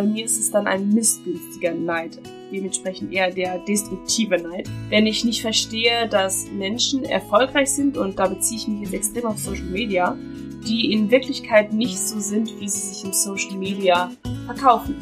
bei 0.00 0.06
mir 0.06 0.24
ist 0.24 0.40
es 0.40 0.50
dann 0.50 0.66
ein 0.66 0.88
missgünstiger 0.88 1.74
Neid, 1.74 2.18
dementsprechend 2.50 3.12
eher 3.12 3.30
der 3.30 3.58
destruktive 3.58 4.38
Neid. 4.38 4.66
Wenn 4.88 5.06
ich 5.06 5.26
nicht 5.26 5.42
verstehe, 5.42 6.08
dass 6.08 6.46
Menschen 6.50 7.04
erfolgreich 7.04 7.70
sind, 7.70 7.98
und 7.98 8.18
da 8.18 8.26
beziehe 8.26 8.60
ich 8.60 8.66
mich 8.66 8.80
jetzt 8.80 8.94
extrem 8.94 9.26
auf 9.26 9.38
Social 9.38 9.66
Media, 9.66 10.16
die 10.66 10.90
in 10.94 11.10
Wirklichkeit 11.10 11.74
nicht 11.74 11.98
so 11.98 12.18
sind, 12.18 12.48
wie 12.60 12.68
sie 12.68 12.94
sich 12.94 13.04
im 13.04 13.12
Social 13.12 13.58
Media 13.58 14.10
verkaufen. 14.46 14.96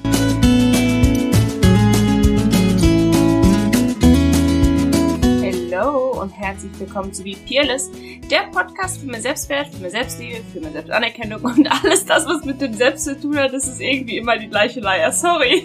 Hallo 5.78 6.20
und 6.20 6.30
herzlich 6.30 6.72
willkommen 6.80 7.12
zu 7.12 7.22
Be 7.22 7.36
Peerless, 7.46 7.88
der 8.28 8.48
Podcast 8.50 9.00
für 9.00 9.06
mehr 9.06 9.20
Selbstwert, 9.20 9.68
für 9.68 9.80
mehr 9.80 9.90
Selbstliebe, 9.90 10.42
für 10.52 10.60
mehr 10.60 10.72
Selbstanerkennung 10.72 11.40
und 11.40 11.68
alles 11.70 12.04
das, 12.04 12.26
was 12.26 12.44
mit 12.44 12.60
dem 12.60 12.74
Selbst 12.74 13.04
zu 13.04 13.20
tun 13.20 13.38
hat, 13.38 13.52
das 13.52 13.68
ist 13.68 13.80
irgendwie 13.80 14.18
immer 14.18 14.36
die 14.36 14.48
gleiche 14.48 14.80
Leier. 14.80 15.12
Sorry. 15.12 15.64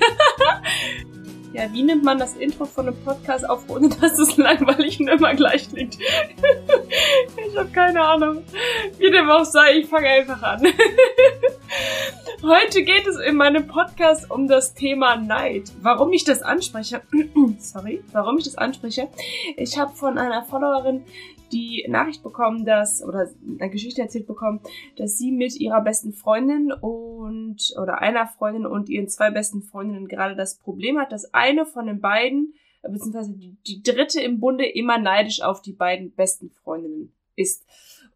ja, 1.53 1.63
wie 1.73 1.81
nimmt 1.81 2.03
man 2.03 2.19
das 2.19 2.35
Intro 2.35 2.65
von 2.65 2.89
einem 2.89 3.03
Podcast 3.03 3.49
auf, 3.49 3.67
ohne 3.69 3.89
dass 3.89 4.19
es 4.19 4.37
langweilig 4.37 4.99
und 4.99 5.07
immer 5.07 5.33
gleich 5.33 5.67
klingt? 5.67 5.97
ich 7.47 7.57
habe 7.57 7.69
keine 7.71 7.99
Ahnung. 7.99 8.43
Wie 8.99 9.09
dem 9.09 9.27
auch 9.31 9.45
sei, 9.45 9.77
ich 9.79 9.87
fange 9.87 10.09
einfach 10.09 10.43
an. 10.43 10.61
Heute 12.45 12.83
geht 12.83 13.07
es 13.07 13.17
in 13.19 13.37
meinem 13.37 13.67
Podcast 13.67 14.29
um 14.29 14.49
das 14.49 14.73
Thema 14.73 15.15
Neid. 15.15 15.71
Warum 15.81 16.11
ich 16.11 16.25
das 16.25 16.41
anspreche? 16.41 17.01
Sorry, 17.57 18.03
warum 18.11 18.37
ich 18.37 18.43
das 18.43 18.57
anspreche? 18.57 19.07
Ich 19.55 19.79
habe 19.79 19.95
von 19.95 20.17
einer 20.17 20.43
Followerin 20.43 21.05
die 21.53 21.85
Nachricht 21.87 22.21
bekommen, 22.21 22.65
dass, 22.65 23.01
oder 23.01 23.29
eine 23.47 23.69
Geschichte 23.69 24.01
erzählt 24.01 24.27
bekommen, 24.27 24.59
dass 24.97 25.17
sie 25.17 25.31
mit 25.31 25.55
ihrer 25.55 25.79
besten 25.79 26.11
Freundin 26.11 26.73
und, 26.73 27.73
oder 27.81 28.01
einer 28.01 28.27
Freundin 28.27 28.65
und 28.65 28.89
ihren 28.89 29.07
zwei 29.07 29.31
besten 29.31 29.61
Freundinnen 29.61 30.09
gerade 30.09 30.35
das 30.35 30.55
Problem 30.55 30.99
hat, 30.99 31.13
dass 31.13 31.33
eine 31.33 31.65
von 31.65 31.87
den 31.87 32.01
beiden, 32.01 32.55
beziehungsweise 32.81 33.31
die, 33.37 33.55
die 33.65 33.81
dritte 33.83 34.19
im 34.19 34.41
Bunde 34.41 34.65
immer 34.65 34.97
neidisch 34.97 35.41
auf 35.41 35.61
die 35.61 35.71
beiden 35.71 36.11
besten 36.11 36.49
Freundinnen 36.49 37.13
ist 37.37 37.65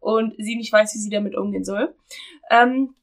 und 0.00 0.34
sie 0.36 0.56
nicht 0.56 0.70
weiß, 0.70 0.94
wie 0.94 0.98
sie 0.98 1.08
damit 1.08 1.34
umgehen 1.34 1.64
soll. 1.64 1.94
Ähm, 2.50 2.94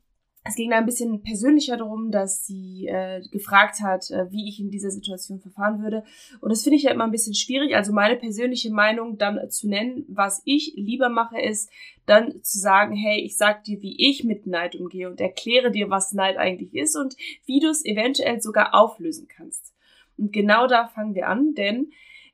es 0.48 0.56
ging 0.56 0.70
da 0.70 0.78
ein 0.78 0.86
bisschen 0.86 1.24
persönlicher 1.24 1.76
darum, 1.76 2.12
dass 2.12 2.46
sie 2.46 2.88
äh, 2.88 3.22
gefragt 3.32 3.82
hat, 3.82 4.12
äh, 4.12 4.32
wie 4.32 4.48
ich 4.48 4.60
in 4.60 4.70
dieser 4.70 4.92
Situation 4.92 5.40
verfahren 5.40 5.82
würde. 5.82 6.04
Und 6.40 6.52
das 6.52 6.62
finde 6.62 6.78
ich 6.78 6.84
ja 6.84 6.92
immer 6.92 7.06
ein 7.06 7.12
bisschen 7.12 7.34
schwierig. 7.34 7.76
Also 7.76 7.92
meine 7.92 8.16
persönliche 8.16 8.72
Meinung 8.72 9.18
dann 9.18 9.50
zu 9.50 9.68
nennen, 9.68 10.06
was 10.08 10.44
ich 10.46 10.73
lieber 10.76 11.10
mache, 11.10 11.42
ist 11.42 11.72
dann 12.06 12.44
zu 12.44 12.60
sagen, 12.60 12.96
hey, 12.96 13.22
ich 13.22 13.38
sag 13.38 13.64
dir, 13.64 13.82
wie 13.82 13.96
ich 14.08 14.23
mit 14.23 14.46
Neid 14.46 14.76
umgehe 14.76 15.10
und 15.10 15.20
erkläre 15.20 15.72
dir, 15.72 15.90
was 15.90 16.14
Neid 16.14 16.38
eigentlich 16.38 16.76
ist 16.76 16.96
und 16.96 17.16
wie 17.48 17.60
du 17.60 17.68
es 17.68 17.84
eventuell 17.84 18.40
sogar 18.40 18.76
auflösen 18.76 19.28
kannst. 19.28 19.73
Und 20.16 20.32
genau 20.32 20.68
da 20.68 20.86
fangen 20.86 21.16
wir 21.16 21.28
an, 21.28 21.56
denn 21.56 21.90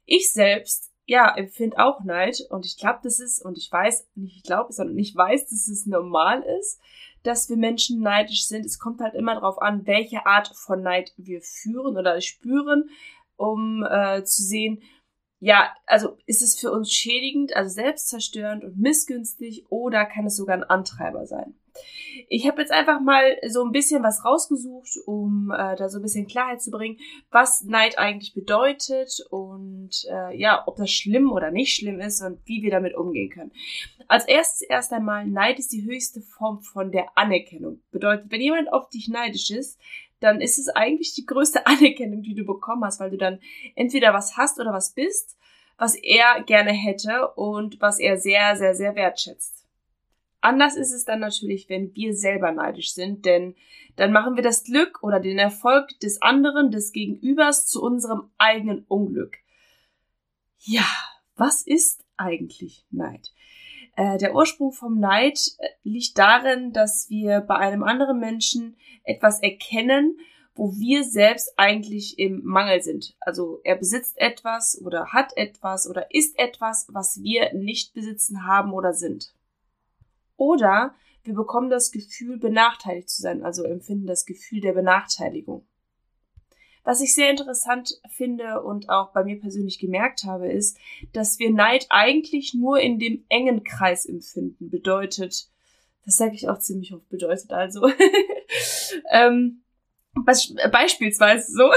ich 0.05 0.33
selbst 0.33 0.90
ja, 1.11 1.35
empfinde 1.35 1.77
auch 1.77 2.05
Neid 2.05 2.39
und 2.51 2.65
ich 2.65 2.77
glaube, 2.77 2.99
das 3.03 3.19
ist, 3.19 3.43
und 3.43 3.57
ich 3.57 3.69
weiß, 3.69 4.07
nicht 4.15 4.37
ich 4.37 4.43
glaube, 4.43 4.71
sondern 4.71 4.97
ich 4.97 5.13
weiß, 5.13 5.49
dass 5.49 5.67
es 5.67 5.85
normal 5.85 6.41
ist, 6.61 6.79
dass 7.23 7.49
wir 7.49 7.57
Menschen 7.57 7.99
neidisch 7.99 8.47
sind. 8.47 8.65
Es 8.65 8.79
kommt 8.79 9.01
halt 9.01 9.13
immer 9.13 9.35
darauf 9.35 9.61
an, 9.61 9.85
welche 9.85 10.25
Art 10.25 10.47
von 10.55 10.81
Neid 10.81 11.11
wir 11.17 11.41
führen 11.41 11.97
oder 11.97 12.21
spüren, 12.21 12.89
um 13.35 13.83
äh, 13.83 14.23
zu 14.23 14.41
sehen, 14.41 14.83
ja, 15.43 15.73
also 15.87 16.17
ist 16.27 16.43
es 16.43 16.59
für 16.59 16.71
uns 16.71 16.93
schädigend, 16.93 17.55
also 17.55 17.71
selbstzerstörend 17.71 18.63
und 18.63 18.77
missgünstig 18.77 19.65
oder 19.69 20.05
kann 20.05 20.27
es 20.27 20.37
sogar 20.37 20.55
ein 20.55 20.63
Antreiber 20.63 21.25
sein? 21.25 21.55
Ich 22.29 22.47
habe 22.47 22.61
jetzt 22.61 22.71
einfach 22.71 23.01
mal 23.01 23.37
so 23.47 23.63
ein 23.63 23.71
bisschen 23.71 24.03
was 24.03 24.23
rausgesucht, 24.23 24.99
um 25.07 25.51
äh, 25.51 25.75
da 25.75 25.89
so 25.89 25.97
ein 25.97 26.03
bisschen 26.03 26.27
Klarheit 26.27 26.61
zu 26.61 26.69
bringen, 26.69 26.99
was 27.31 27.63
Neid 27.63 27.97
eigentlich 27.97 28.35
bedeutet 28.35 29.25
und 29.31 30.05
äh, 30.11 30.37
ja, 30.37 30.63
ob 30.67 30.75
das 30.75 30.91
schlimm 30.91 31.31
oder 31.31 31.49
nicht 31.49 31.73
schlimm 31.73 31.99
ist 31.99 32.21
und 32.21 32.39
wie 32.45 32.61
wir 32.61 32.69
damit 32.69 32.93
umgehen 32.93 33.31
können. 33.31 33.51
Als 34.07 34.27
erstes 34.27 34.61
erst 34.61 34.93
einmal, 34.93 35.25
Neid 35.25 35.57
ist 35.57 35.71
die 35.71 35.85
höchste 35.85 36.21
Form 36.21 36.61
von 36.61 36.91
der 36.91 37.17
Anerkennung. 37.17 37.81
Bedeutet, 37.91 38.29
wenn 38.29 38.41
jemand 38.41 38.71
auf 38.71 38.89
dich 38.89 39.07
neidisch 39.07 39.49
ist, 39.49 39.79
dann 40.21 40.39
ist 40.39 40.59
es 40.59 40.69
eigentlich 40.69 41.13
die 41.13 41.25
größte 41.25 41.65
Anerkennung, 41.67 42.21
die 42.21 42.35
du 42.35 42.45
bekommen 42.45 42.85
hast, 42.85 43.01
weil 43.01 43.11
du 43.11 43.17
dann 43.17 43.39
entweder 43.75 44.13
was 44.13 44.37
hast 44.37 44.59
oder 44.59 44.71
was 44.71 44.93
bist, 44.93 45.37
was 45.81 45.95
er 45.95 46.43
gerne 46.43 46.73
hätte 46.73 47.29
und 47.29 47.81
was 47.81 47.97
er 47.97 48.19
sehr, 48.19 48.55
sehr, 48.55 48.75
sehr 48.75 48.93
wertschätzt. 48.93 49.65
Anders 50.39 50.75
ist 50.75 50.91
es 50.91 51.05
dann 51.05 51.19
natürlich, 51.19 51.69
wenn 51.69 51.95
wir 51.95 52.13
selber 52.13 52.51
neidisch 52.51 52.93
sind, 52.93 53.25
denn 53.25 53.55
dann 53.95 54.11
machen 54.11 54.35
wir 54.35 54.43
das 54.43 54.63
Glück 54.63 55.01
oder 55.01 55.19
den 55.19 55.39
Erfolg 55.39 55.89
des 56.01 56.21
anderen, 56.21 56.69
des 56.69 56.91
Gegenübers 56.91 57.65
zu 57.65 57.81
unserem 57.81 58.29
eigenen 58.37 58.85
Unglück. 58.89 59.37
Ja, 60.59 60.85
was 61.35 61.63
ist 61.63 62.05
eigentlich 62.15 62.85
Neid? 62.91 63.33
Äh, 63.95 64.19
der 64.19 64.35
Ursprung 64.35 64.73
vom 64.73 64.99
Neid 64.99 65.39
äh, 65.57 65.67
liegt 65.81 66.15
darin, 66.19 66.73
dass 66.73 67.09
wir 67.09 67.41
bei 67.41 67.55
einem 67.55 67.81
anderen 67.81 68.19
Menschen 68.19 68.77
etwas 69.03 69.41
erkennen, 69.41 70.19
wo 70.55 70.73
wir 70.73 71.03
selbst 71.03 71.53
eigentlich 71.57 72.19
im 72.19 72.43
Mangel 72.43 72.81
sind. 72.81 73.15
Also 73.19 73.61
er 73.63 73.75
besitzt 73.75 74.17
etwas 74.17 74.79
oder 74.81 75.07
hat 75.13 75.35
etwas 75.37 75.89
oder 75.89 76.13
ist 76.13 76.37
etwas, 76.37 76.87
was 76.89 77.21
wir 77.21 77.53
nicht 77.53 77.93
besitzen 77.93 78.45
haben 78.45 78.73
oder 78.73 78.93
sind. 78.93 79.33
Oder 80.35 80.93
wir 81.23 81.35
bekommen 81.35 81.69
das 81.69 81.91
Gefühl, 81.91 82.37
benachteiligt 82.37 83.09
zu 83.09 83.21
sein, 83.21 83.43
also 83.43 83.63
empfinden 83.63 84.07
das 84.07 84.25
Gefühl 84.25 84.59
der 84.59 84.73
Benachteiligung. 84.73 85.65
Was 86.83 87.01
ich 87.01 87.13
sehr 87.13 87.29
interessant 87.29 88.01
finde 88.09 88.61
und 88.63 88.89
auch 88.89 89.11
bei 89.13 89.23
mir 89.23 89.39
persönlich 89.39 89.77
gemerkt 89.77 90.23
habe, 90.23 90.51
ist, 90.51 90.77
dass 91.13 91.37
wir 91.37 91.51
Neid 91.51 91.85
eigentlich 91.89 92.55
nur 92.55 92.79
in 92.79 92.97
dem 92.97 93.23
engen 93.29 93.63
Kreis 93.63 94.07
empfinden. 94.07 94.71
Bedeutet, 94.71 95.47
das 96.05 96.17
sage 96.17 96.33
ich 96.33 96.49
auch 96.49 96.57
ziemlich 96.57 96.91
oft, 96.93 97.07
bedeutet 97.09 97.51
also, 97.51 97.87
ähm, 99.11 99.60
beispielsweise 100.13 101.51
so 101.51 101.71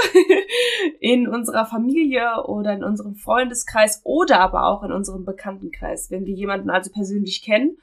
in 0.99 1.27
unserer 1.27 1.65
Familie 1.65 2.43
oder 2.45 2.73
in 2.73 2.83
unserem 2.83 3.15
Freundeskreis 3.15 4.01
oder 4.03 4.39
aber 4.39 4.67
auch 4.67 4.83
in 4.83 4.91
unserem 4.91 5.25
Bekanntenkreis, 5.25 6.11
wenn 6.11 6.25
wir 6.25 6.33
jemanden 6.33 6.69
also 6.69 6.91
persönlich 6.91 7.41
kennen 7.41 7.77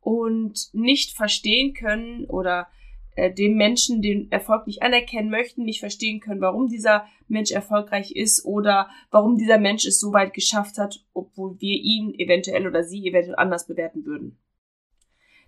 und 0.00 0.70
nicht 0.72 1.16
verstehen 1.16 1.74
können 1.74 2.24
oder 2.24 2.68
äh, 3.16 3.32
dem 3.32 3.56
Menschen 3.56 4.00
den 4.00 4.30
Erfolg 4.30 4.66
nicht 4.66 4.82
anerkennen 4.82 5.28
möchten, 5.28 5.64
nicht 5.64 5.80
verstehen 5.80 6.20
können, 6.20 6.40
warum 6.40 6.68
dieser 6.68 7.06
Mensch 7.26 7.50
erfolgreich 7.50 8.12
ist 8.12 8.44
oder 8.44 8.88
warum 9.10 9.36
dieser 9.36 9.58
Mensch 9.58 9.84
es 9.84 10.00
so 10.00 10.12
weit 10.12 10.32
geschafft 10.32 10.78
hat, 10.78 11.04
obwohl 11.12 11.60
wir 11.60 11.76
ihn 11.76 12.14
eventuell 12.14 12.66
oder 12.66 12.84
sie 12.84 13.06
eventuell 13.06 13.36
anders 13.36 13.66
bewerten 13.66 14.04
würden. 14.04 14.38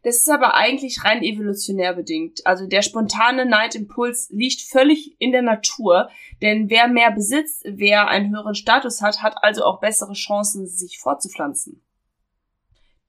Das 0.02 0.16
ist 0.16 0.30
aber 0.30 0.54
eigentlich 0.54 1.04
rein 1.04 1.22
evolutionär 1.22 1.94
bedingt. 1.94 2.46
Also 2.46 2.66
der 2.66 2.82
spontane 2.82 3.44
Neidimpuls 3.44 4.30
liegt 4.30 4.62
völlig 4.62 5.20
in 5.20 5.32
der 5.32 5.42
Natur, 5.42 6.08
denn 6.40 6.70
wer 6.70 6.88
mehr 6.88 7.10
besitzt, 7.10 7.62
wer 7.66 8.08
einen 8.08 8.30
höheren 8.30 8.54
Status 8.54 9.02
hat, 9.02 9.22
hat 9.22 9.42
also 9.42 9.64
auch 9.64 9.80
bessere 9.80 10.14
Chancen, 10.14 10.66
sich 10.66 10.98
fortzupflanzen 10.98 11.82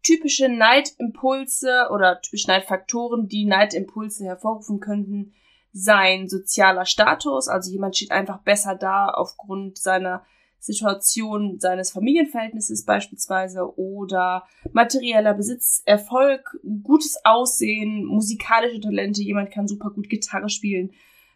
typische 0.03 0.49
Neidimpulse 0.49 1.89
oder 1.91 2.21
typische 2.21 2.47
Neidfaktoren, 2.47 3.27
die 3.27 3.45
Neidimpulse 3.45 4.25
hervorrufen 4.25 4.79
könnten, 4.79 5.33
sein 5.73 6.27
sozialer 6.27 6.85
Status, 6.85 7.47
also 7.47 7.71
jemand 7.71 7.95
steht 7.95 8.11
einfach 8.11 8.39
besser 8.39 8.75
da 8.75 9.07
aufgrund 9.07 9.77
seiner 9.77 10.25
Situation 10.61 11.59
seines 11.59 11.91
Familienverhältnisses 11.91 12.85
beispielsweise 12.85 13.77
oder 13.77 14.45
materieller 14.71 15.33
Besitz, 15.33 15.81
Erfolg, 15.85 16.55
gutes 16.83 17.17
Aussehen, 17.25 18.05
musikalische 18.05 18.79
Talente, 18.79 19.23
jemand 19.23 19.49
kann 19.49 19.67
super 19.67 19.89
gut 19.89 20.07
Gitarre 20.07 20.49
spielen, 20.49 20.91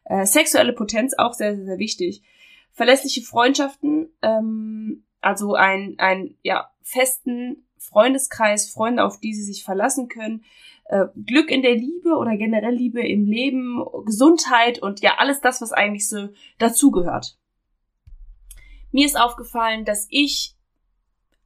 äh, 0.05 0.27
sexuelle 0.27 0.73
Potenz 0.73 1.15
auch 1.17 1.33
sehr, 1.33 1.55
sehr, 1.55 1.65
sehr 1.65 1.79
wichtig, 1.79 2.21
verlässliche 2.71 3.23
Freundschaften, 3.23 4.09
ähm, 4.21 5.05
also 5.21 5.55
ein, 5.55 5.95
ein 5.97 6.35
ja, 6.43 6.69
festen 6.83 7.65
Freundeskreis, 7.79 8.69
Freunde, 8.69 9.03
auf 9.03 9.19
die 9.19 9.33
sie 9.33 9.43
sich 9.43 9.63
verlassen 9.63 10.07
können, 10.07 10.43
äh, 10.85 11.05
Glück 11.25 11.49
in 11.49 11.63
der 11.63 11.73
Liebe 11.73 12.15
oder 12.15 12.37
generell 12.37 12.75
Liebe 12.75 13.01
im 13.01 13.25
Leben, 13.25 13.83
Gesundheit 14.05 14.77
und 14.79 15.01
ja, 15.01 15.15
alles 15.17 15.41
das, 15.41 15.61
was 15.61 15.71
eigentlich 15.71 16.07
so 16.07 16.29
dazugehört. 16.59 17.39
Mir 18.95 19.07
ist 19.07 19.19
aufgefallen, 19.19 19.83
dass 19.83 20.07
ich 20.09 20.55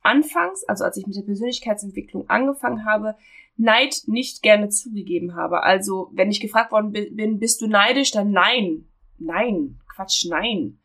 anfangs, 0.03 0.63
also 0.65 0.83
als 0.83 0.97
ich 0.97 1.07
mit 1.07 1.15
der 1.15 1.23
Persönlichkeitsentwicklung 1.23 2.29
angefangen 2.29 2.85
habe, 2.85 3.15
Neid 3.57 4.03
nicht 4.05 4.43
gerne 4.43 4.69
zugegeben 4.69 5.33
habe. 5.35 5.63
Also, 5.63 6.11
wenn 6.13 6.29
ich 6.29 6.41
gefragt 6.41 6.71
worden 6.71 6.91
bin, 6.91 7.39
bist 7.39 7.59
du 7.61 7.65
neidisch, 7.65 8.11
dann 8.11 8.29
nein. 8.29 8.87
Nein. 9.17 9.79
Quatsch, 9.95 10.27
nein. 10.29 10.77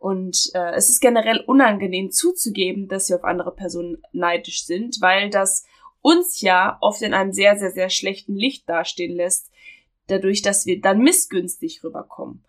Und 0.00 0.50
äh, 0.54 0.72
es 0.72 0.90
ist 0.90 0.98
generell 0.98 1.44
unangenehm 1.46 2.10
zuzugeben, 2.10 2.88
dass 2.88 3.08
wir 3.08 3.14
auf 3.14 3.24
andere 3.24 3.54
Personen 3.54 4.02
neidisch 4.10 4.66
sind, 4.66 5.00
weil 5.00 5.30
das 5.30 5.64
uns 6.02 6.40
ja 6.40 6.76
oft 6.80 7.02
in 7.02 7.14
einem 7.14 7.32
sehr, 7.32 7.56
sehr, 7.56 7.70
sehr 7.70 7.88
schlechten 7.88 8.34
Licht 8.34 8.68
dastehen 8.68 9.14
lässt, 9.14 9.48
dadurch, 10.08 10.42
dass 10.42 10.66
wir 10.66 10.80
dann 10.80 10.98
missgünstig 10.98 11.84
rüberkommen. 11.84 12.42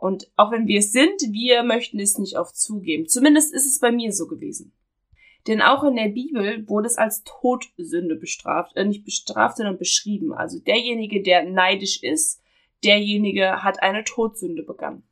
Und 0.00 0.30
auch 0.36 0.50
wenn 0.50 0.66
wir 0.66 0.78
es 0.78 0.92
sind, 0.92 1.20
wir 1.30 1.62
möchten 1.62 2.00
es 2.00 2.18
nicht 2.18 2.38
oft 2.38 2.56
zugeben. 2.56 3.06
Zumindest 3.06 3.52
ist 3.52 3.66
es 3.66 3.80
bei 3.80 3.92
mir 3.92 4.12
so 4.12 4.26
gewesen. 4.26 4.72
Denn 5.46 5.60
auch 5.60 5.84
in 5.84 5.96
der 5.96 6.08
Bibel 6.08 6.66
wurde 6.68 6.86
es 6.86 6.96
als 6.96 7.22
Todsünde 7.24 8.16
bestraft, 8.16 8.76
äh, 8.76 8.84
nicht 8.84 9.04
bestraft, 9.04 9.58
sondern 9.58 9.78
beschrieben. 9.78 10.32
Also 10.32 10.58
derjenige, 10.58 11.22
der 11.22 11.44
neidisch 11.44 12.02
ist, 12.02 12.42
derjenige 12.82 13.62
hat 13.62 13.82
eine 13.82 14.04
Todsünde 14.04 14.62
begangen. 14.62 15.02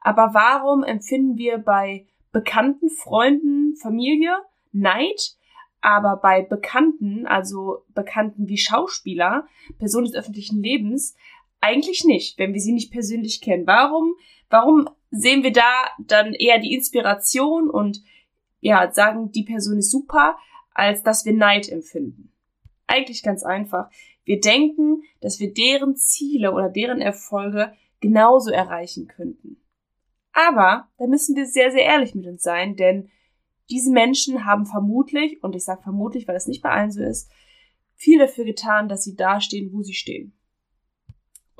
Aber 0.00 0.30
warum 0.34 0.84
empfinden 0.84 1.36
wir 1.36 1.58
bei 1.58 2.06
bekannten 2.32 2.90
Freunden, 2.90 3.74
Familie 3.76 4.36
Neid, 4.72 5.36
aber 5.80 6.16
bei 6.16 6.42
Bekannten, 6.42 7.26
also 7.26 7.84
Bekannten 7.88 8.48
wie 8.48 8.58
Schauspieler, 8.58 9.48
Personen 9.78 10.06
des 10.06 10.14
öffentlichen 10.14 10.62
Lebens, 10.62 11.16
eigentlich 11.60 12.04
nicht, 12.04 12.38
wenn 12.38 12.52
wir 12.52 12.60
sie 12.60 12.72
nicht 12.72 12.92
persönlich 12.92 13.40
kennen. 13.40 13.66
Warum, 13.66 14.14
warum 14.48 14.88
sehen 15.10 15.42
wir 15.42 15.52
da 15.52 15.84
dann 15.98 16.34
eher 16.34 16.58
die 16.58 16.74
Inspiration 16.74 17.68
und 17.68 18.02
ja, 18.60 18.90
sagen, 18.92 19.32
die 19.32 19.44
Person 19.44 19.78
ist 19.78 19.90
super, 19.90 20.36
als 20.72 21.02
dass 21.02 21.24
wir 21.24 21.32
Neid 21.32 21.68
empfinden? 21.68 22.32
Eigentlich 22.86 23.22
ganz 23.22 23.42
einfach. 23.42 23.90
Wir 24.24 24.40
denken, 24.40 25.02
dass 25.20 25.40
wir 25.40 25.52
deren 25.52 25.96
Ziele 25.96 26.52
oder 26.52 26.68
deren 26.68 27.00
Erfolge 27.00 27.72
genauso 28.00 28.50
erreichen 28.50 29.06
könnten. 29.06 29.60
Aber 30.32 30.88
da 30.98 31.06
müssen 31.06 31.36
wir 31.36 31.46
sehr, 31.46 31.70
sehr 31.70 31.84
ehrlich 31.84 32.14
mit 32.14 32.26
uns 32.26 32.42
sein, 32.42 32.76
denn 32.76 33.10
diese 33.68 33.90
Menschen 33.92 34.44
haben 34.44 34.66
vermutlich, 34.66 35.42
und 35.42 35.54
ich 35.54 35.64
sage 35.64 35.82
vermutlich, 35.82 36.26
weil 36.26 36.34
das 36.34 36.46
nicht 36.46 36.62
bei 36.62 36.70
allen 36.70 36.90
so 36.90 37.02
ist, 37.02 37.30
viel 37.94 38.18
dafür 38.18 38.44
getan, 38.44 38.88
dass 38.88 39.04
sie 39.04 39.14
da 39.14 39.40
stehen, 39.40 39.72
wo 39.72 39.82
sie 39.82 39.94
stehen. 39.94 40.32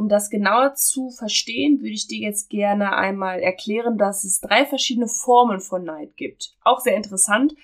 Um 0.01 0.09
das 0.09 0.31
genauer 0.31 0.77
zu 0.77 1.11
verstehen, 1.11 1.81
würde 1.81 1.91
ich 1.91 2.07
dir 2.07 2.21
jetzt 2.21 2.49
gerne 2.49 2.97
einmal 2.97 3.41
erklären, 3.41 3.99
dass 3.99 4.25
es 4.25 4.41
drei 4.41 4.65
verschiedene 4.65 5.09
Formen 5.09 5.61
von 5.61 5.85
Neid 5.85 6.17
gibt. 6.17 6.57
Auch 6.65 6.81
sehr 6.81 6.97
interessant, 6.97 7.55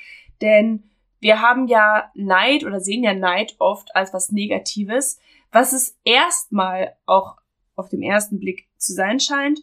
denn 0.42 0.82
wir 1.18 1.40
haben 1.40 1.66
ja 1.66 2.10
Neid 2.14 2.62
oder 2.64 2.78
sehen 2.78 3.02
ja 3.02 3.14
Neid 3.14 3.56
oft 3.58 3.96
als 3.96 4.12
was 4.12 4.32
Negatives, 4.32 5.18
was 5.50 5.72
es 5.72 5.96
erstmal 6.04 6.94
auch 7.06 7.38
auf 7.74 7.88
dem 7.88 8.02
ersten 8.02 8.38
Blick 8.38 8.66
zu 8.76 8.92
sein 8.92 9.18
scheint. 9.18 9.60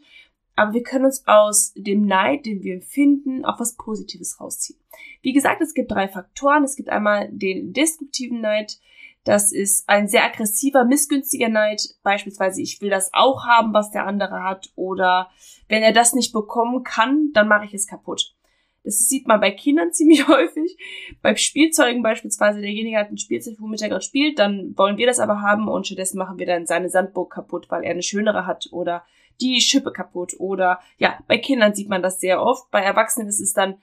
Aber 0.56 0.74
wir 0.74 0.82
können 0.82 1.06
uns 1.06 1.28
aus 1.28 1.74
dem 1.76 2.08
Neid, 2.08 2.48
den 2.48 2.64
wir 2.64 2.74
empfinden, 2.74 3.46
auch 3.46 3.60
was 3.60 3.76
Positives 3.76 4.42
rausziehen. 4.42 4.80
Wie 5.22 5.34
gesagt, 5.34 5.62
es 5.62 5.76
gibt 5.76 5.92
drei 5.92 6.08
Faktoren. 6.08 6.64
Es 6.64 6.76
gibt 6.76 6.90
einmal 6.90 7.30
den 7.32 7.72
destruktiven 7.72 8.42
Neid. 8.42 8.80
Das 9.24 9.54
ist 9.54 9.88
ein 9.88 10.08
sehr 10.08 10.26
aggressiver, 10.26 10.84
missgünstiger 10.84 11.50
Neid. 11.50 11.82
Beispielsweise, 12.04 12.62
ich 12.62 12.82
will 12.82 12.90
das 12.90 13.12
auch 13.14 13.46
haben, 13.46 13.74
was 13.74 13.92
der 13.92 14.06
andere 14.06 14.44
hat. 14.44 14.72
Oder 14.76 15.30
wenn 15.70 15.82
er 15.82 15.94
das 15.94 16.14
nicht 16.14 16.34
bekommen 16.34 16.84
kann, 16.84 17.32
dann 17.34 17.48
mache 17.48 17.66
ich 17.66 17.74
es 17.74 17.88
kaputt. 17.88 18.36
Das 18.84 19.08
sieht 19.08 19.28
man 19.28 19.40
bei 19.40 19.52
Kindern 19.52 19.92
ziemlich 19.94 20.28
häufig. 20.28 20.78
Bei 21.22 21.36
Spielzeugen 21.36 22.04
beispielsweise, 22.04 22.60
derjenige 22.60 22.98
hat 22.98 23.12
ein 23.12 23.18
Spielzeug, 23.18 23.56
womit 23.60 23.82
er 23.82 23.90
gerade 23.90 24.04
spielt, 24.04 24.40
dann 24.40 24.78
wollen 24.78 24.98
wir 24.98 25.08
das 25.08 25.20
aber 25.20 25.42
haben 25.42 25.70
und 25.70 25.88
stattdessen 25.88 26.18
machen 26.18 26.38
wir 26.38 26.46
dann 26.46 26.66
seine 26.66 26.90
Sandburg 26.90 27.32
kaputt, 27.32 27.68
weil 27.70 27.84
er 27.84 27.92
eine 27.92 28.04
schönere 28.04 28.46
hat 28.46 28.68
oder 28.72 29.04
die 29.42 29.62
Schippe 29.62 29.92
kaputt 29.92 30.36
oder 30.38 30.80
ja, 30.98 31.18
bei 31.28 31.38
Kindern 31.38 31.74
sieht 31.74 31.90
man 31.90 32.04
das 32.04 32.20
sehr 32.20 32.42
oft. 32.42 32.70
Bei 32.72 32.82
Erwachsenen 32.82 33.30
ist 33.30 33.40
es 33.40 33.54
dann 33.54 33.82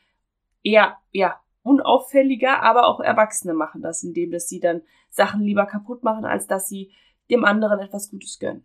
eher, 0.63 0.99
ja, 1.11 1.41
unauffälliger, 1.63 2.63
aber 2.63 2.87
auch 2.87 3.01
Erwachsene 3.01 3.55
machen 3.55 3.83
das, 3.83 4.03
indem 4.03 4.31
dass 4.31 4.49
sie 4.49 4.61
dann 4.61 4.83
Sachen 5.11 5.43
lieber 5.43 5.67
kaputt 5.67 6.03
machen, 6.03 6.25
als 6.25 6.47
dass 6.47 6.69
sie 6.69 6.93
dem 7.31 7.45
anderen 7.45 7.81
etwas 7.81 8.11
Gutes 8.11 8.39
gönnen. 8.39 8.65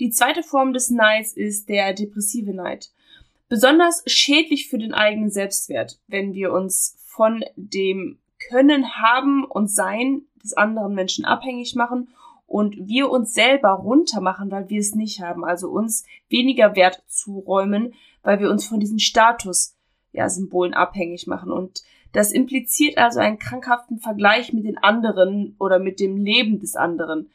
Die 0.00 0.10
zweite 0.10 0.42
Form 0.42 0.72
des 0.72 0.90
Neids 0.90 1.32
ist 1.32 1.68
der 1.68 1.92
depressive 1.92 2.52
Neid. 2.52 2.90
Besonders 3.48 4.02
schädlich 4.06 4.68
für 4.68 4.78
den 4.78 4.94
eigenen 4.94 5.30
Selbstwert, 5.30 6.00
wenn 6.08 6.34
wir 6.34 6.52
uns 6.52 6.96
von 7.04 7.44
dem 7.56 8.18
Können, 8.48 8.96
Haben 8.96 9.44
und 9.44 9.70
Sein 9.70 10.22
des 10.42 10.54
anderen 10.54 10.94
Menschen 10.94 11.24
abhängig 11.24 11.74
machen 11.74 12.08
und 12.46 12.76
wir 12.88 13.10
uns 13.10 13.32
selber 13.32 13.70
runtermachen, 13.70 14.50
weil 14.50 14.68
wir 14.68 14.80
es 14.80 14.94
nicht 14.94 15.20
haben, 15.20 15.44
also 15.44 15.68
uns 15.68 16.04
weniger 16.28 16.74
Wert 16.74 17.02
zuräumen, 17.06 17.94
weil 18.22 18.40
wir 18.40 18.50
uns 18.50 18.66
von 18.66 18.80
diesen 18.80 18.98
Status 18.98 19.76
ja, 20.12 20.28
Symbolen 20.28 20.74
abhängig 20.74 21.26
machen 21.26 21.50
und 21.50 21.82
das 22.14 22.30
impliziert 22.30 22.96
also 22.96 23.18
einen 23.18 23.40
krankhaften 23.40 23.98
Vergleich 23.98 24.52
mit 24.52 24.64
den 24.64 24.78
anderen 24.78 25.56
oder 25.58 25.80
mit 25.80 25.98
dem 25.98 26.16
Leben 26.16 26.60
des 26.60 26.76
anderen. 26.76 27.28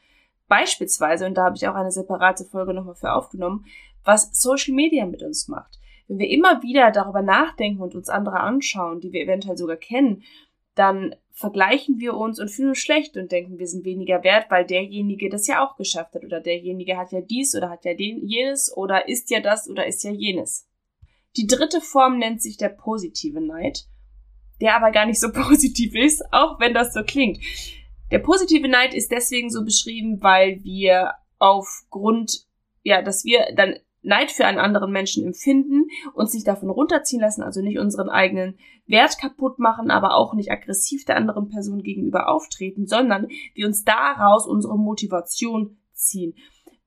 Beispielsweise, 0.47 1.25
und 1.25 1.35
da 1.37 1.43
habe 1.43 1.57
ich 1.57 1.67
auch 1.67 1.75
eine 1.75 1.91
separate 1.91 2.45
Folge 2.45 2.73
nochmal 2.73 2.95
für 2.95 3.13
aufgenommen, 3.13 3.65
was 4.05 4.31
Social 4.31 4.73
Media 4.73 5.05
mit 5.05 5.21
uns 5.21 5.49
macht. 5.49 5.79
Wenn 6.07 6.17
wir 6.17 6.29
immer 6.29 6.63
wieder 6.63 6.91
darüber 6.91 7.21
nachdenken 7.21 7.81
und 7.81 7.93
uns 7.93 8.07
andere 8.07 8.39
anschauen, 8.39 9.01
die 9.01 9.11
wir 9.11 9.21
eventuell 9.21 9.57
sogar 9.57 9.75
kennen, 9.75 10.23
dann 10.75 11.13
vergleichen 11.33 11.99
wir 11.99 12.15
uns 12.15 12.39
und 12.39 12.49
fühlen 12.49 12.69
uns 12.69 12.79
schlecht 12.79 13.17
und 13.17 13.33
denken, 13.33 13.59
wir 13.59 13.67
sind 13.67 13.83
weniger 13.83 14.23
wert, 14.23 14.49
weil 14.49 14.65
derjenige 14.65 15.29
das 15.29 15.45
ja 15.45 15.61
auch 15.61 15.75
geschafft 15.75 16.15
hat 16.15 16.23
oder 16.23 16.39
derjenige 16.39 16.95
hat 16.95 17.11
ja 17.11 17.19
dies 17.19 17.53
oder 17.53 17.69
hat 17.69 17.83
ja 17.83 17.93
den, 17.93 18.25
jenes 18.25 18.75
oder 18.75 19.09
ist 19.09 19.29
ja 19.29 19.41
das 19.41 19.69
oder 19.69 19.85
ist 19.85 20.03
ja 20.05 20.11
jenes. 20.11 20.69
Die 21.35 21.47
dritte 21.47 21.81
Form 21.81 22.17
nennt 22.17 22.41
sich 22.41 22.55
der 22.55 22.69
positive 22.69 23.41
Neid, 23.41 23.85
der 24.61 24.75
aber 24.75 24.91
gar 24.91 25.05
nicht 25.05 25.19
so 25.19 25.31
positiv 25.33 25.95
ist, 25.95 26.23
auch 26.31 26.59
wenn 26.59 26.73
das 26.73 26.93
so 26.93 27.03
klingt. 27.03 27.39
Der 28.11 28.19
positive 28.19 28.67
Neid 28.67 28.93
ist 28.93 29.11
deswegen 29.11 29.49
so 29.49 29.63
beschrieben, 29.63 30.21
weil 30.21 30.63
wir 30.63 31.13
aufgrund, 31.37 32.45
ja, 32.83 33.01
dass 33.01 33.23
wir 33.23 33.47
dann 33.55 33.75
Neid 34.01 34.31
für 34.31 34.45
einen 34.45 34.59
anderen 34.59 34.91
Menschen 34.91 35.25
empfinden, 35.25 35.87
uns 36.13 36.33
nicht 36.33 36.47
davon 36.47 36.69
runterziehen 36.69 37.21
lassen, 37.21 37.43
also 37.43 37.61
nicht 37.61 37.79
unseren 37.79 38.09
eigenen 38.09 38.57
Wert 38.87 39.19
kaputt 39.19 39.59
machen, 39.59 39.91
aber 39.91 40.15
auch 40.15 40.33
nicht 40.33 40.51
aggressiv 40.51 41.05
der 41.05 41.17
anderen 41.17 41.49
Person 41.49 41.83
gegenüber 41.83 42.29
auftreten, 42.29 42.87
sondern 42.87 43.27
wir 43.53 43.67
uns 43.67 43.83
daraus 43.83 44.47
unsere 44.47 44.77
Motivation 44.77 45.77
ziehen. 45.93 46.33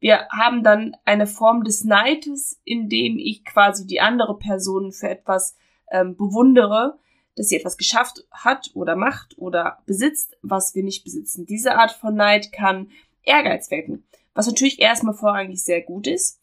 Wir 0.01 0.27
haben 0.31 0.65
dann 0.65 0.97
eine 1.05 1.27
Form 1.27 1.65
des 1.65 1.85
Neides, 1.85 2.61
in 2.65 2.89
dem 2.89 3.19
ich 3.19 3.45
quasi 3.45 3.87
die 3.87 4.01
andere 4.01 4.37
Person 4.39 4.91
für 4.91 5.09
etwas 5.09 5.57
ähm, 5.93 6.17
bewundere, 6.17 6.99
dass 7.37 7.49
sie 7.49 7.57
etwas 7.57 7.77
geschafft 7.77 8.25
hat 8.31 8.71
oder 8.75 8.97
macht 8.97 9.39
oder 9.39 9.79
besitzt, 9.87 10.37
was 10.43 10.75
wir 10.75 10.83
nicht 10.83 11.05
besitzen. 11.05 11.47
Diese 11.47 11.77
Art 11.77 11.93
von 11.93 12.15
Neid 12.15 12.53
kann 12.53 12.91
Ehrgeiz 13.23 13.71
wecken, 13.71 14.05
was 14.35 14.47
natürlich 14.47 14.81
erstmal 14.81 15.15
vorrangig 15.15 15.65
sehr 15.65 15.83
gut 15.83 16.07
ist 16.07 16.43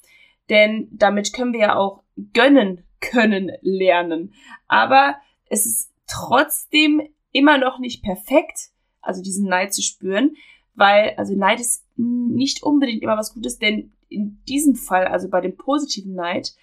denn 0.50 0.88
damit 0.91 1.34
können 1.34 1.53
wir 1.53 1.60
ja 1.60 1.75
auch 1.75 2.03
gönnen 2.34 2.84
können 3.00 3.51
lernen. 3.62 4.34
Aber 4.67 5.15
es 5.46 5.65
ist 5.65 5.91
trotzdem 6.08 7.01
immer 7.31 7.58
noch 7.58 7.79
nicht 7.79 8.03
perfekt, 8.03 8.69
also 9.01 9.22
diesen 9.22 9.48
Neid 9.48 9.74
zu 9.74 9.81
spüren, 9.81 10.36
weil, 10.75 11.13
also 11.17 11.36
Neid 11.36 11.60
ist 11.60 11.86
nicht 11.96 12.63
unbedingt 12.63 13.03
immer 13.03 13.17
was 13.17 13.34
Gutes, 13.34 13.60
denn 13.60 13.93
in 14.10 14.43
diesem 14.48 14.75
Fall, 14.75 15.05
also 15.05 15.29
bei 15.29 15.39
dem 15.39 15.55
positiven 15.55 16.13
Neid, 16.13 16.55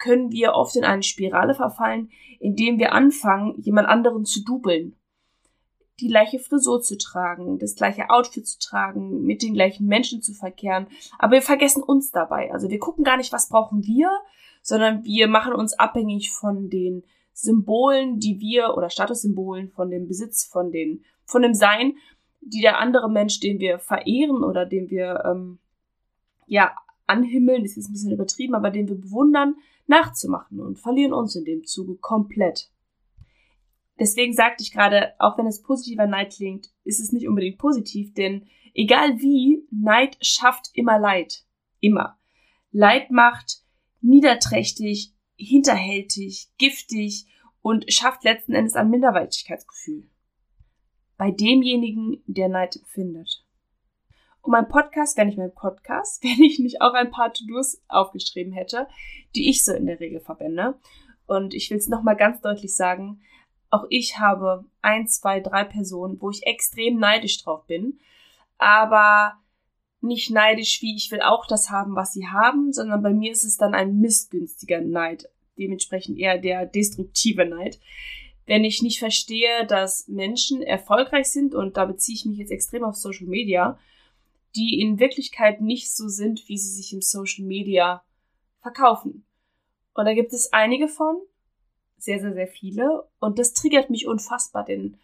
können 0.00 0.32
wir 0.32 0.54
oft 0.54 0.74
in 0.74 0.84
eine 0.84 1.04
Spirale 1.04 1.54
verfallen, 1.54 2.10
indem 2.40 2.78
wir 2.78 2.92
anfangen, 2.92 3.54
jemand 3.60 3.88
anderen 3.88 4.24
zu 4.24 4.42
dubeln 4.42 4.96
die 6.00 6.08
gleiche 6.08 6.38
Frisur 6.38 6.80
zu 6.80 6.96
tragen, 6.96 7.58
das 7.58 7.74
gleiche 7.74 8.10
Outfit 8.10 8.46
zu 8.46 8.58
tragen, 8.58 9.22
mit 9.22 9.42
den 9.42 9.54
gleichen 9.54 9.86
Menschen 9.86 10.22
zu 10.22 10.32
verkehren. 10.32 10.86
Aber 11.18 11.32
wir 11.32 11.42
vergessen 11.42 11.82
uns 11.82 12.10
dabei. 12.10 12.50
Also 12.52 12.70
wir 12.70 12.78
gucken 12.78 13.04
gar 13.04 13.16
nicht, 13.16 13.32
was 13.32 13.48
brauchen 13.48 13.84
wir, 13.84 14.10
sondern 14.62 15.04
wir 15.04 15.28
machen 15.28 15.52
uns 15.52 15.78
abhängig 15.78 16.30
von 16.30 16.70
den 16.70 17.04
Symbolen, 17.32 18.18
die 18.18 18.40
wir 18.40 18.74
oder 18.76 18.90
Statussymbolen 18.90 19.68
von 19.70 19.90
dem 19.90 20.06
Besitz, 20.08 20.44
von 20.44 20.72
den, 20.72 21.04
von 21.24 21.42
dem 21.42 21.54
Sein, 21.54 21.94
die 22.40 22.60
der 22.60 22.78
andere 22.78 23.10
Mensch, 23.10 23.40
den 23.40 23.58
wir 23.58 23.78
verehren 23.78 24.42
oder 24.42 24.66
den 24.66 24.90
wir 24.90 25.22
ähm, 25.26 25.58
ja 26.46 26.74
anhimmeln, 27.06 27.64
ist 27.64 27.76
jetzt 27.76 27.88
ein 27.88 27.92
bisschen 27.92 28.12
übertrieben, 28.12 28.54
aber 28.54 28.70
den 28.70 28.88
wir 28.88 28.96
bewundern, 28.96 29.56
nachzumachen 29.90 30.60
und 30.60 30.78
verlieren 30.78 31.12
uns 31.12 31.36
in 31.36 31.44
dem 31.44 31.64
Zuge 31.64 31.96
komplett. 31.96 32.70
Deswegen 33.98 34.32
sagte 34.32 34.62
ich 34.62 34.72
gerade, 34.72 35.12
auch 35.18 35.36
wenn 35.36 35.46
es 35.46 35.60
positiver 35.60 36.06
Neid 36.06 36.32
klingt, 36.32 36.70
ist 36.84 37.00
es 37.00 37.12
nicht 37.12 37.28
unbedingt 37.28 37.58
positiv, 37.58 38.14
denn 38.14 38.48
egal 38.72 39.18
wie, 39.20 39.66
Neid 39.70 40.16
schafft 40.22 40.70
immer 40.72 40.98
Leid. 40.98 41.44
Immer. 41.80 42.18
Leid 42.70 43.10
macht 43.10 43.62
niederträchtig, 44.00 45.12
hinterhältig, 45.36 46.48
giftig 46.56 47.26
und 47.60 47.92
schafft 47.92 48.24
letzten 48.24 48.54
Endes 48.54 48.74
ein 48.74 48.88
Minderwertigkeitsgefühl. 48.88 50.08
Bei 51.18 51.30
demjenigen, 51.30 52.22
der 52.26 52.48
Neid 52.48 52.76
empfindet. 52.76 53.44
Und 54.42 54.52
mein 54.52 54.68
Podcast 54.68 55.16
wäre 55.16 55.26
nicht 55.26 55.38
mein 55.38 55.54
Podcast, 55.54 56.22
wenn 56.22 56.42
ich 56.42 56.58
nicht 56.58 56.80
auch 56.80 56.94
ein 56.94 57.10
paar 57.10 57.32
To-Dos 57.32 57.82
aufgeschrieben 57.88 58.52
hätte, 58.52 58.86
die 59.34 59.50
ich 59.50 59.64
so 59.64 59.72
in 59.72 59.86
der 59.86 60.00
Regel 60.00 60.20
verwende. 60.20 60.78
Und 61.26 61.54
ich 61.54 61.70
will 61.70 61.78
es 61.78 61.88
nochmal 61.88 62.16
ganz 62.16 62.40
deutlich 62.40 62.74
sagen, 62.74 63.20
auch 63.70 63.84
ich 63.88 64.18
habe 64.18 64.64
ein, 64.82 65.06
zwei, 65.06 65.40
drei 65.40 65.64
Personen, 65.64 66.20
wo 66.20 66.30
ich 66.30 66.46
extrem 66.46 66.98
neidisch 66.98 67.42
drauf 67.42 67.66
bin. 67.66 68.00
Aber 68.58 69.34
nicht 70.00 70.30
neidisch 70.30 70.82
wie 70.82 70.96
ich 70.96 71.10
will 71.10 71.20
auch 71.20 71.46
das 71.46 71.70
haben, 71.70 71.94
was 71.94 72.12
sie 72.12 72.26
haben, 72.26 72.72
sondern 72.72 73.02
bei 73.02 73.12
mir 73.12 73.32
ist 73.32 73.44
es 73.44 73.56
dann 73.56 73.74
ein 73.74 74.00
missgünstiger 74.00 74.80
Neid, 74.80 75.28
dementsprechend 75.58 76.18
eher 76.18 76.38
der 76.38 76.66
destruktive 76.66 77.46
Neid. 77.46 77.78
Wenn 78.46 78.64
ich 78.64 78.82
nicht 78.82 78.98
verstehe, 78.98 79.66
dass 79.66 80.08
Menschen 80.08 80.62
erfolgreich 80.62 81.30
sind, 81.30 81.54
und 81.54 81.76
da 81.76 81.84
beziehe 81.84 82.16
ich 82.16 82.24
mich 82.24 82.38
jetzt 82.38 82.50
extrem 82.50 82.82
auf 82.82 82.96
Social 82.96 83.26
Media, 83.26 83.78
die 84.56 84.80
in 84.80 84.98
Wirklichkeit 84.98 85.60
nicht 85.60 85.94
so 85.94 86.08
sind, 86.08 86.48
wie 86.48 86.58
sie 86.58 86.70
sich 86.70 86.92
im 86.92 87.02
Social 87.02 87.44
Media 87.44 88.02
verkaufen. 88.60 89.24
Und 89.94 90.04
da 90.04 90.14
gibt 90.14 90.32
es 90.32 90.52
einige 90.52 90.88
von, 90.88 91.16
sehr, 91.98 92.20
sehr, 92.20 92.32
sehr 92.32 92.48
viele. 92.48 93.08
Und 93.18 93.38
das 93.38 93.52
triggert 93.52 93.90
mich 93.90 94.06
unfassbar, 94.06 94.64
denn 94.64 94.98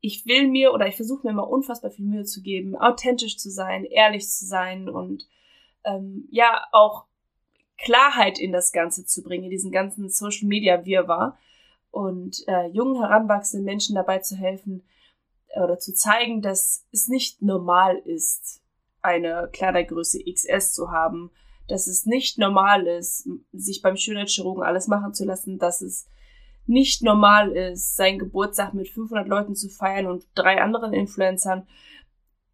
ich 0.00 0.26
will 0.26 0.48
mir 0.48 0.72
oder 0.72 0.86
ich 0.86 0.96
versuche 0.96 1.26
mir 1.26 1.32
immer 1.32 1.48
unfassbar 1.48 1.90
viel 1.90 2.06
Mühe 2.06 2.24
zu 2.24 2.42
geben, 2.42 2.76
authentisch 2.76 3.36
zu 3.36 3.50
sein, 3.50 3.84
ehrlich 3.84 4.28
zu 4.28 4.46
sein 4.46 4.88
und 4.88 5.28
ähm, 5.84 6.28
ja 6.30 6.64
auch 6.72 7.04
Klarheit 7.78 8.38
in 8.38 8.52
das 8.52 8.72
Ganze 8.72 9.04
zu 9.04 9.22
bringen, 9.22 9.50
diesen 9.50 9.72
ganzen 9.72 10.08
Social 10.08 10.46
Media 10.46 10.84
Wirrwarr 10.84 11.38
und 11.90 12.46
äh, 12.46 12.66
jungen 12.68 13.00
heranwachsenden 13.00 13.64
Menschen 13.64 13.94
dabei 13.94 14.18
zu 14.18 14.36
helfen 14.36 14.84
oder 15.56 15.78
zu 15.78 15.92
zeigen, 15.94 16.42
dass 16.42 16.86
es 16.92 17.08
nicht 17.08 17.42
normal 17.42 17.96
ist, 17.96 18.59
eine 19.02 19.48
Kleidergröße 19.52 20.20
XS 20.24 20.72
zu 20.72 20.90
haben, 20.90 21.30
dass 21.68 21.86
es 21.86 22.06
nicht 22.06 22.38
normal 22.38 22.86
ist, 22.86 23.28
sich 23.52 23.82
beim 23.82 23.96
Schönheitschirurgen 23.96 24.62
alles 24.62 24.88
machen 24.88 25.14
zu 25.14 25.24
lassen, 25.24 25.58
dass 25.58 25.80
es 25.80 26.08
nicht 26.66 27.02
normal 27.02 27.52
ist, 27.52 27.96
seinen 27.96 28.18
Geburtstag 28.18 28.74
mit 28.74 28.88
500 28.88 29.26
Leuten 29.26 29.54
zu 29.54 29.68
feiern 29.68 30.06
und 30.06 30.26
drei 30.34 30.60
anderen 30.60 30.92
Influencern. 30.92 31.66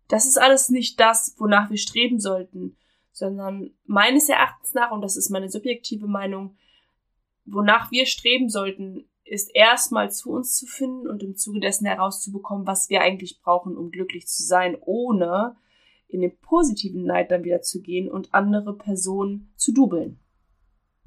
Das 0.08 0.26
ist 0.26 0.38
alles 0.38 0.68
nicht 0.68 1.00
das, 1.00 1.34
wonach 1.38 1.70
wir 1.70 1.78
streben 1.78 2.20
sollten, 2.20 2.76
sondern 3.12 3.70
meines 3.84 4.28
Erachtens 4.28 4.74
nach, 4.74 4.90
und 4.90 5.02
das 5.02 5.16
ist 5.16 5.30
meine 5.30 5.50
subjektive 5.50 6.06
Meinung, 6.06 6.56
wonach 7.44 7.90
wir 7.90 8.06
streben 8.06 8.48
sollten, 8.48 9.08
ist 9.24 9.50
erstmal 9.54 10.10
zu 10.10 10.30
uns 10.30 10.56
zu 10.56 10.66
finden 10.66 11.08
und 11.08 11.22
im 11.22 11.36
Zuge 11.36 11.60
dessen 11.60 11.86
herauszubekommen, 11.86 12.66
was 12.66 12.88
wir 12.88 13.00
eigentlich 13.00 13.40
brauchen, 13.40 13.76
um 13.76 13.90
glücklich 13.90 14.26
zu 14.26 14.42
sein, 14.44 14.76
ohne 14.80 15.56
in 16.08 16.20
den 16.20 16.36
positiven 16.38 17.04
Neid 17.04 17.30
dann 17.30 17.44
wieder 17.44 17.62
zu 17.62 17.82
gehen 17.82 18.10
und 18.10 18.32
andere 18.32 18.76
Personen 18.76 19.52
zu 19.56 19.72
dubeln. 19.72 20.18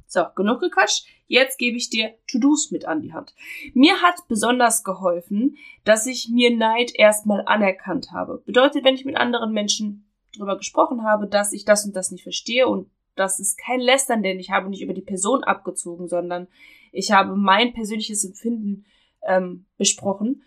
So, 0.08 0.24
genug 0.36 0.60
gequatscht. 0.60 1.06
Jetzt 1.28 1.60
gebe 1.60 1.78
ich 1.78 1.92
dir 1.92 2.16
To-Dos 2.28 2.72
mit 2.72 2.86
an 2.86 3.02
die 3.02 3.14
Hand. 3.14 3.36
Mir 3.76 4.02
hat 4.02 4.28
besonders 4.28 4.84
geholfen, 4.84 5.58
dass 5.84 6.08
ich 6.08 6.30
mir 6.30 6.56
Neid 6.56 6.92
erstmal 6.96 7.44
anerkannt 7.46 8.12
habe. 8.12 8.42
Bedeutet, 8.44 8.84
wenn 8.84 8.96
ich 8.96 9.06
mit 9.06 9.18
anderen 9.18 9.54
Menschen 9.54 10.10
darüber 10.36 10.58
gesprochen 10.58 11.04
habe, 11.04 11.28
dass 11.28 11.54
ich 11.54 11.64
das 11.64 11.86
und 11.86 11.96
das 11.96 12.10
nicht 12.10 12.24
verstehe 12.24 12.68
und 12.68 12.90
das 13.16 13.40
ist 13.40 13.58
kein 13.58 13.80
Lästern, 13.80 14.24
denn 14.24 14.40
ich 14.40 14.50
habe 14.50 14.70
nicht 14.70 14.82
über 14.82 14.94
die 14.94 15.02
Person 15.02 15.44
abgezogen, 15.44 16.08
sondern 16.08 16.48
ich 16.92 17.12
habe 17.12 17.36
mein 17.36 17.74
persönliches 17.74 18.26
Empfinden 18.26 18.86
ähm, 19.28 19.66
besprochen 19.78 20.42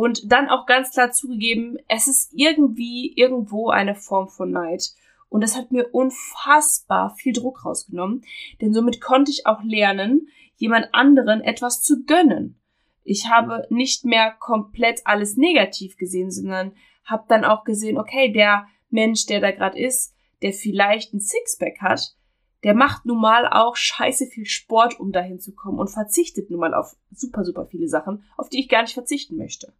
und 0.00 0.32
dann 0.32 0.48
auch 0.48 0.64
ganz 0.64 0.92
klar 0.92 1.10
zugegeben, 1.10 1.76
es 1.86 2.08
ist 2.08 2.32
irgendwie 2.32 3.12
irgendwo 3.16 3.68
eine 3.68 3.94
Form 3.94 4.28
von 4.28 4.50
Neid. 4.50 4.94
Und 5.28 5.42
das 5.42 5.58
hat 5.58 5.72
mir 5.72 5.90
unfassbar 5.92 7.14
viel 7.16 7.34
Druck 7.34 7.66
rausgenommen, 7.66 8.24
denn 8.62 8.72
somit 8.72 9.02
konnte 9.02 9.30
ich 9.30 9.44
auch 9.44 9.62
lernen, 9.62 10.28
jemand 10.56 10.94
anderen 10.94 11.42
etwas 11.42 11.82
zu 11.82 12.04
gönnen. 12.04 12.58
Ich 13.04 13.28
habe 13.28 13.66
nicht 13.68 14.06
mehr 14.06 14.34
komplett 14.40 15.02
alles 15.04 15.36
negativ 15.36 15.98
gesehen, 15.98 16.30
sondern 16.30 16.72
habe 17.04 17.26
dann 17.28 17.44
auch 17.44 17.64
gesehen, 17.64 17.98
okay, 17.98 18.32
der 18.32 18.68
Mensch, 18.88 19.26
der 19.26 19.40
da 19.40 19.50
gerade 19.50 19.78
ist, 19.78 20.14
der 20.40 20.54
vielleicht 20.54 21.12
ein 21.12 21.20
Sixpack 21.20 21.82
hat, 21.82 22.16
der 22.64 22.74
macht 22.74 23.04
nun 23.04 23.20
mal 23.20 23.46
auch 23.46 23.76
scheiße 23.76 24.28
viel 24.28 24.46
Sport, 24.46 24.98
um 24.98 25.12
dahin 25.12 25.40
zu 25.40 25.54
kommen 25.54 25.78
und 25.78 25.88
verzichtet 25.88 26.48
nun 26.50 26.60
mal 26.60 26.72
auf 26.72 26.96
super, 27.10 27.44
super 27.44 27.66
viele 27.66 27.88
Sachen, 27.88 28.24
auf 28.38 28.48
die 28.48 28.60
ich 28.60 28.70
gar 28.70 28.80
nicht 28.80 28.94
verzichten 28.94 29.36
möchte. 29.36 29.74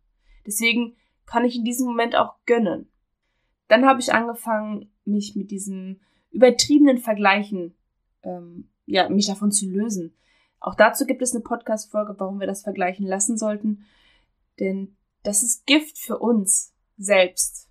Deswegen 0.46 0.96
kann 1.26 1.44
ich 1.44 1.56
in 1.56 1.64
diesem 1.64 1.86
Moment 1.86 2.16
auch 2.16 2.34
gönnen. 2.46 2.90
Dann 3.68 3.86
habe 3.86 4.00
ich 4.00 4.12
angefangen, 4.12 4.92
mich 5.04 5.36
mit 5.36 5.50
diesen 5.50 6.00
übertriebenen 6.30 6.98
Vergleichen, 6.98 7.76
ähm, 8.22 8.68
ja, 8.86 9.08
mich 9.08 9.26
davon 9.26 9.52
zu 9.52 9.68
lösen. 9.68 10.16
Auch 10.58 10.74
dazu 10.74 11.06
gibt 11.06 11.22
es 11.22 11.34
eine 11.34 11.42
Podcast-Folge, 11.42 12.16
warum 12.18 12.40
wir 12.40 12.46
das 12.46 12.62
vergleichen 12.62 13.06
lassen 13.06 13.36
sollten. 13.36 13.84
Denn 14.58 14.96
das 15.22 15.42
ist 15.42 15.66
Gift 15.66 15.98
für 15.98 16.18
uns 16.18 16.74
selbst 16.96 17.68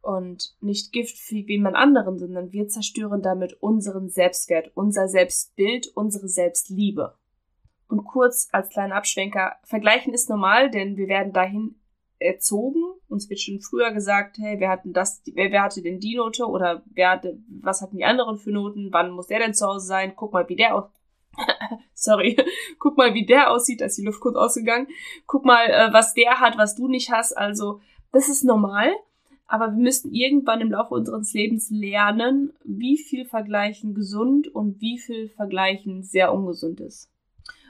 und 0.00 0.56
nicht 0.60 0.92
Gift 0.92 1.18
für 1.18 1.36
jemand 1.36 1.76
anderen, 1.76 2.18
sondern 2.18 2.52
wir 2.52 2.68
zerstören 2.68 3.22
damit 3.22 3.54
unseren 3.54 4.08
Selbstwert, 4.08 4.70
unser 4.74 5.08
Selbstbild, 5.08 5.88
unsere 5.94 6.28
Selbstliebe. 6.28 7.16
Und 7.88 8.04
kurz 8.04 8.48
als 8.52 8.68
kleiner 8.70 8.96
Abschwenker, 8.96 9.56
vergleichen 9.64 10.14
ist 10.14 10.28
normal, 10.28 10.70
denn 10.70 10.96
wir 10.96 11.08
werden 11.08 11.32
dahin 11.32 11.76
erzogen. 12.18 12.82
Uns 13.08 13.28
wird 13.28 13.40
schon 13.40 13.60
früher 13.60 13.92
gesagt, 13.92 14.38
hey, 14.38 14.58
wer 14.58 14.70
hatten 14.70 14.92
das, 14.92 15.22
wer, 15.34 15.50
wer 15.50 15.62
hatte 15.62 15.82
denn 15.82 16.00
die 16.00 16.16
Note 16.16 16.46
oder 16.46 16.82
wer 16.86 17.10
hatte, 17.10 17.38
was 17.48 17.82
hatten 17.82 17.96
die 17.96 18.04
anderen 18.04 18.38
für 18.38 18.50
Noten? 18.50 18.88
Wann 18.92 19.10
muss 19.10 19.28
der 19.28 19.38
denn 19.38 19.54
zu 19.54 19.66
Hause 19.66 19.86
sein? 19.86 20.14
Guck 20.16 20.32
mal, 20.32 20.48
wie 20.48 20.56
der 20.56 20.74
aus, 20.74 20.90
sorry, 21.94 22.36
guck 22.78 22.96
mal, 22.96 23.14
wie 23.14 23.26
der 23.26 23.50
aussieht, 23.50 23.80
da 23.80 23.86
ist 23.86 23.98
die 23.98 24.04
Luft 24.04 24.20
kurz 24.20 24.36
ausgegangen. 24.36 24.88
Guck 25.26 25.44
mal, 25.44 25.66
äh, 25.66 25.92
was 25.92 26.14
der 26.14 26.40
hat, 26.40 26.58
was 26.58 26.74
du 26.74 26.88
nicht 26.88 27.10
hast. 27.10 27.36
Also, 27.36 27.80
das 28.12 28.28
ist 28.28 28.44
normal. 28.44 28.92
Aber 29.48 29.68
wir 29.68 29.80
müssen 29.80 30.12
irgendwann 30.12 30.60
im 30.60 30.72
Laufe 30.72 30.94
unseres 30.94 31.32
Lebens 31.32 31.70
lernen, 31.70 32.52
wie 32.64 32.98
viel 32.98 33.24
Vergleichen 33.24 33.94
gesund 33.94 34.48
und 34.48 34.80
wie 34.80 34.98
viel 34.98 35.28
Vergleichen 35.28 36.02
sehr 36.02 36.34
ungesund 36.34 36.80
ist. 36.80 37.08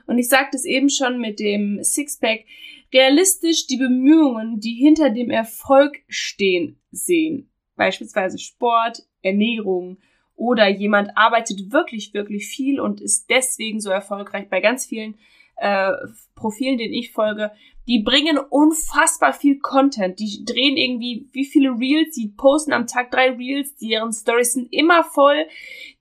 Und 0.06 0.18
ich 0.18 0.28
sagte 0.28 0.56
es 0.56 0.64
eben 0.64 0.88
schon 0.88 1.20
mit 1.20 1.40
dem 1.40 1.82
Sixpack, 1.82 2.44
realistisch 2.92 3.66
die 3.66 3.76
Bemühungen, 3.76 4.60
die 4.60 4.74
hinter 4.74 5.10
dem 5.10 5.30
Erfolg 5.30 6.02
stehen, 6.08 6.78
sehen. 6.90 7.50
Beispielsweise 7.76 8.38
Sport, 8.38 9.02
Ernährung 9.22 9.98
oder 10.34 10.68
jemand 10.68 11.16
arbeitet 11.16 11.72
wirklich, 11.72 12.14
wirklich 12.14 12.46
viel 12.46 12.80
und 12.80 13.00
ist 13.00 13.28
deswegen 13.30 13.80
so 13.80 13.90
erfolgreich 13.90 14.48
bei 14.48 14.60
ganz 14.60 14.86
vielen 14.86 15.16
äh, 15.56 15.92
Profilen, 16.34 16.78
denen 16.78 16.94
ich 16.94 17.12
folge, 17.12 17.50
die 17.88 18.00
bringen 18.00 18.38
unfassbar 18.38 19.32
viel 19.32 19.58
Content. 19.60 20.18
Die 20.18 20.44
drehen 20.44 20.76
irgendwie 20.76 21.28
wie 21.32 21.44
viele 21.44 21.70
Reels, 21.70 22.14
die 22.14 22.28
posten 22.28 22.72
am 22.72 22.86
Tag 22.86 23.10
drei 23.10 23.30
Reels, 23.30 23.76
deren 23.76 24.12
Stories 24.12 24.54
sind 24.54 24.72
immer 24.72 25.04
voll, 25.04 25.46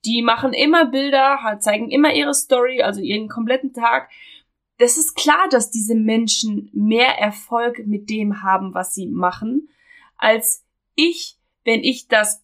die 0.04 0.22
machen 0.22 0.54
immer 0.54 0.86
Bilder, 0.86 1.58
zeigen 1.60 1.90
immer 1.90 2.14
ihre 2.14 2.34
Story, 2.34 2.82
also 2.82 3.02
ihren 3.02 3.28
kompletten 3.28 3.74
Tag. 3.74 4.10
Das 4.78 4.98
ist 4.98 5.16
klar, 5.16 5.48
dass 5.50 5.72
diese 5.72 5.96
Menschen 5.96 6.70
mehr 6.74 7.18
Erfolg 7.20 7.86
mit 7.86 8.10
dem 8.10 8.42
haben, 8.44 8.74
was 8.74 8.94
sie 8.94 9.08
machen, 9.08 9.70
als 10.18 10.66
ich, 10.96 11.38
wenn 11.64 11.84
ich 11.84 12.08
das 12.08 12.44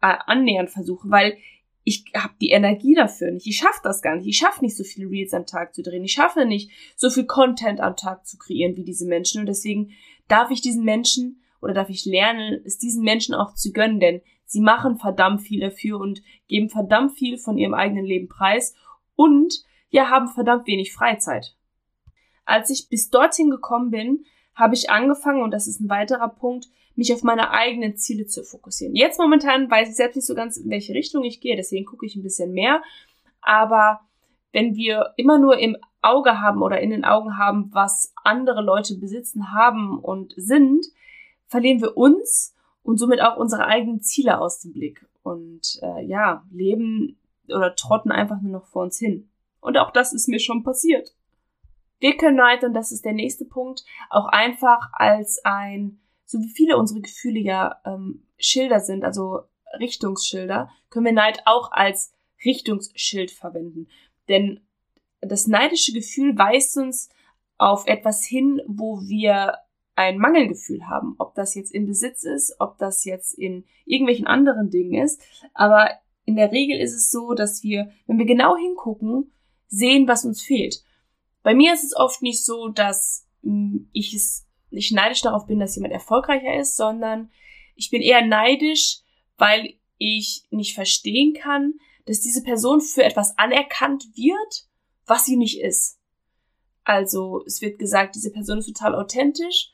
äh, 0.00 0.14
annähernd 0.26 0.70
versuche, 0.70 1.10
weil 1.10 1.38
ich 1.84 2.04
habe 2.14 2.34
die 2.40 2.50
Energie 2.50 2.94
dafür 2.94 3.32
nicht. 3.32 3.46
Ich 3.46 3.58
schaffe 3.58 3.80
das 3.82 4.02
gar 4.02 4.16
nicht. 4.16 4.26
Ich 4.26 4.36
schaffe 4.36 4.60
nicht 4.64 4.76
so 4.76 4.84
viele 4.84 5.10
Reels 5.10 5.34
am 5.34 5.46
Tag 5.46 5.74
zu 5.74 5.82
drehen. 5.82 6.04
Ich 6.04 6.12
schaffe 6.12 6.44
nicht 6.44 6.70
so 6.96 7.10
viel 7.10 7.26
Content 7.26 7.80
am 7.80 7.96
Tag 7.96 8.26
zu 8.26 8.38
kreieren 8.38 8.76
wie 8.76 8.84
diese 8.84 9.06
Menschen. 9.06 9.40
Und 9.40 9.46
deswegen 9.46 9.90
darf 10.28 10.50
ich 10.50 10.60
diesen 10.60 10.84
Menschen 10.84 11.42
oder 11.60 11.74
darf 11.74 11.90
ich 11.90 12.04
lernen, 12.04 12.60
es 12.64 12.78
diesen 12.78 13.02
Menschen 13.02 13.34
auch 13.34 13.54
zu 13.54 13.72
gönnen, 13.72 14.00
denn 14.00 14.20
sie 14.44 14.60
machen 14.60 14.98
verdammt 14.98 15.42
viel 15.42 15.60
dafür 15.60 15.98
und 15.98 16.22
geben 16.48 16.68
verdammt 16.68 17.12
viel 17.12 17.38
von 17.38 17.58
ihrem 17.58 17.74
eigenen 17.74 18.04
Leben 18.04 18.28
preis 18.28 18.74
und 19.14 19.64
ja, 19.90 20.08
haben 20.08 20.28
verdammt 20.28 20.66
wenig 20.66 20.92
Freizeit. 20.92 21.56
Als 22.44 22.70
ich 22.70 22.88
bis 22.88 23.10
dorthin 23.10 23.50
gekommen 23.50 23.90
bin, 23.90 24.24
habe 24.54 24.74
ich 24.74 24.90
angefangen, 24.90 25.42
und 25.42 25.52
das 25.52 25.66
ist 25.66 25.80
ein 25.80 25.88
weiterer 25.88 26.28
Punkt, 26.28 26.66
mich 26.96 27.12
auf 27.12 27.22
meine 27.22 27.50
eigenen 27.50 27.96
Ziele 27.96 28.26
zu 28.26 28.44
fokussieren. 28.44 28.94
Jetzt 28.94 29.18
momentan 29.18 29.70
weiß 29.70 29.88
ich 29.88 29.96
selbst 29.96 30.16
nicht 30.16 30.26
so 30.26 30.34
ganz, 30.34 30.56
in 30.56 30.70
welche 30.70 30.94
Richtung 30.94 31.24
ich 31.24 31.40
gehe, 31.40 31.56
deswegen 31.56 31.86
gucke 31.86 32.06
ich 32.06 32.16
ein 32.16 32.22
bisschen 32.22 32.52
mehr. 32.52 32.82
Aber 33.40 34.00
wenn 34.52 34.74
wir 34.76 35.14
immer 35.16 35.38
nur 35.38 35.58
im 35.58 35.76
Auge 36.02 36.40
haben 36.40 36.62
oder 36.62 36.80
in 36.80 36.90
den 36.90 37.04
Augen 37.04 37.38
haben, 37.38 37.70
was 37.72 38.12
andere 38.22 38.62
Leute 38.62 38.96
besitzen, 38.96 39.52
haben 39.52 39.98
und 39.98 40.34
sind, 40.36 40.86
verlieren 41.46 41.80
wir 41.80 41.96
uns 41.96 42.54
und 42.82 42.98
somit 42.98 43.22
auch 43.22 43.36
unsere 43.36 43.66
eigenen 43.66 44.02
Ziele 44.02 44.40
aus 44.40 44.60
dem 44.60 44.72
Blick. 44.72 45.06
Und 45.22 45.78
äh, 45.82 46.04
ja, 46.04 46.44
leben 46.50 47.16
oder 47.48 47.74
trotten 47.76 48.10
einfach 48.10 48.40
nur 48.40 48.52
noch 48.52 48.66
vor 48.66 48.82
uns 48.82 48.98
hin. 48.98 49.30
Und 49.60 49.78
auch 49.78 49.92
das 49.92 50.12
ist 50.12 50.28
mir 50.28 50.40
schon 50.40 50.64
passiert. 50.64 51.14
Wir 52.00 52.16
können 52.16 52.36
Neid, 52.36 52.64
und 52.64 52.74
das 52.74 52.90
ist 52.90 53.04
der 53.04 53.12
nächste 53.12 53.44
Punkt, 53.44 53.84
auch 54.10 54.26
einfach 54.26 54.90
als 54.92 55.44
ein 55.44 56.00
so 56.32 56.40
wie 56.40 56.48
viele 56.48 56.76
unsere 56.76 57.00
Gefühle 57.00 57.38
ja 57.38 57.80
ähm, 57.84 58.24
Schilder 58.38 58.80
sind, 58.80 59.04
also 59.04 59.42
Richtungsschilder, 59.78 60.70
können 60.90 61.06
wir 61.06 61.12
Neid 61.12 61.42
auch 61.44 61.70
als 61.70 62.12
Richtungsschild 62.44 63.30
verwenden. 63.30 63.88
Denn 64.28 64.60
das 65.20 65.46
neidische 65.46 65.92
Gefühl 65.92 66.36
weist 66.36 66.76
uns 66.76 67.08
auf 67.58 67.86
etwas 67.86 68.24
hin, 68.24 68.60
wo 68.66 69.00
wir 69.02 69.58
ein 69.94 70.18
Mangelgefühl 70.18 70.88
haben. 70.88 71.14
Ob 71.18 71.34
das 71.34 71.54
jetzt 71.54 71.72
im 71.72 71.86
Besitz 71.86 72.24
ist, 72.24 72.56
ob 72.58 72.78
das 72.78 73.04
jetzt 73.04 73.38
in 73.38 73.64
irgendwelchen 73.84 74.26
anderen 74.26 74.70
Dingen 74.70 75.02
ist. 75.02 75.22
Aber 75.54 75.90
in 76.24 76.36
der 76.36 76.50
Regel 76.50 76.80
ist 76.80 76.94
es 76.94 77.10
so, 77.10 77.34
dass 77.34 77.62
wir, 77.62 77.92
wenn 78.06 78.18
wir 78.18 78.26
genau 78.26 78.56
hingucken, 78.56 79.30
sehen, 79.68 80.08
was 80.08 80.24
uns 80.24 80.42
fehlt. 80.42 80.82
Bei 81.42 81.54
mir 81.54 81.72
ist 81.72 81.84
es 81.84 81.96
oft 81.96 82.22
nicht 82.22 82.44
so, 82.44 82.68
dass 82.68 83.26
hm, 83.42 83.88
ich 83.92 84.14
es 84.14 84.46
nicht 84.72 84.92
neidisch 84.92 85.22
darauf 85.22 85.46
bin, 85.46 85.60
dass 85.60 85.76
jemand 85.76 85.92
erfolgreicher 85.92 86.56
ist, 86.56 86.76
sondern 86.76 87.30
ich 87.76 87.90
bin 87.90 88.02
eher 88.02 88.24
neidisch, 88.24 89.00
weil 89.38 89.74
ich 89.98 90.44
nicht 90.50 90.74
verstehen 90.74 91.34
kann, 91.34 91.74
dass 92.06 92.20
diese 92.20 92.42
Person 92.42 92.80
für 92.80 93.04
etwas 93.04 93.38
anerkannt 93.38 94.04
wird, 94.14 94.66
was 95.06 95.24
sie 95.24 95.36
nicht 95.36 95.60
ist. 95.60 95.98
Also 96.84 97.44
es 97.46 97.60
wird 97.60 97.78
gesagt, 97.78 98.16
diese 98.16 98.32
Person 98.32 98.58
ist 98.58 98.66
total 98.66 98.94
authentisch, 98.94 99.72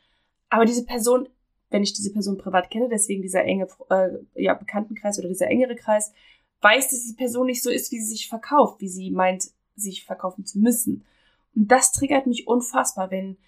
aber 0.50 0.64
diese 0.64 0.84
Person, 0.84 1.28
wenn 1.70 1.82
ich 1.82 1.94
diese 1.94 2.12
Person 2.12 2.36
privat 2.36 2.70
kenne, 2.70 2.88
deswegen 2.90 3.22
dieser 3.22 3.44
enge 3.44 3.66
äh, 3.90 4.10
ja, 4.34 4.54
Bekanntenkreis 4.54 5.18
oder 5.18 5.28
dieser 5.28 5.48
engere 5.48 5.76
Kreis, 5.76 6.12
weiß, 6.60 6.90
dass 6.90 7.06
die 7.06 7.14
Person 7.14 7.46
nicht 7.46 7.62
so 7.62 7.70
ist, 7.70 7.92
wie 7.92 8.00
sie 8.00 8.10
sich 8.10 8.28
verkauft, 8.28 8.80
wie 8.80 8.88
sie 8.88 9.10
meint, 9.10 9.50
sich 9.76 10.04
verkaufen 10.04 10.44
zu 10.44 10.58
müssen. 10.58 11.04
Und 11.54 11.68
das 11.68 11.92
triggert 11.92 12.26
mich 12.26 12.46
unfassbar, 12.46 13.10
wenn 13.10 13.38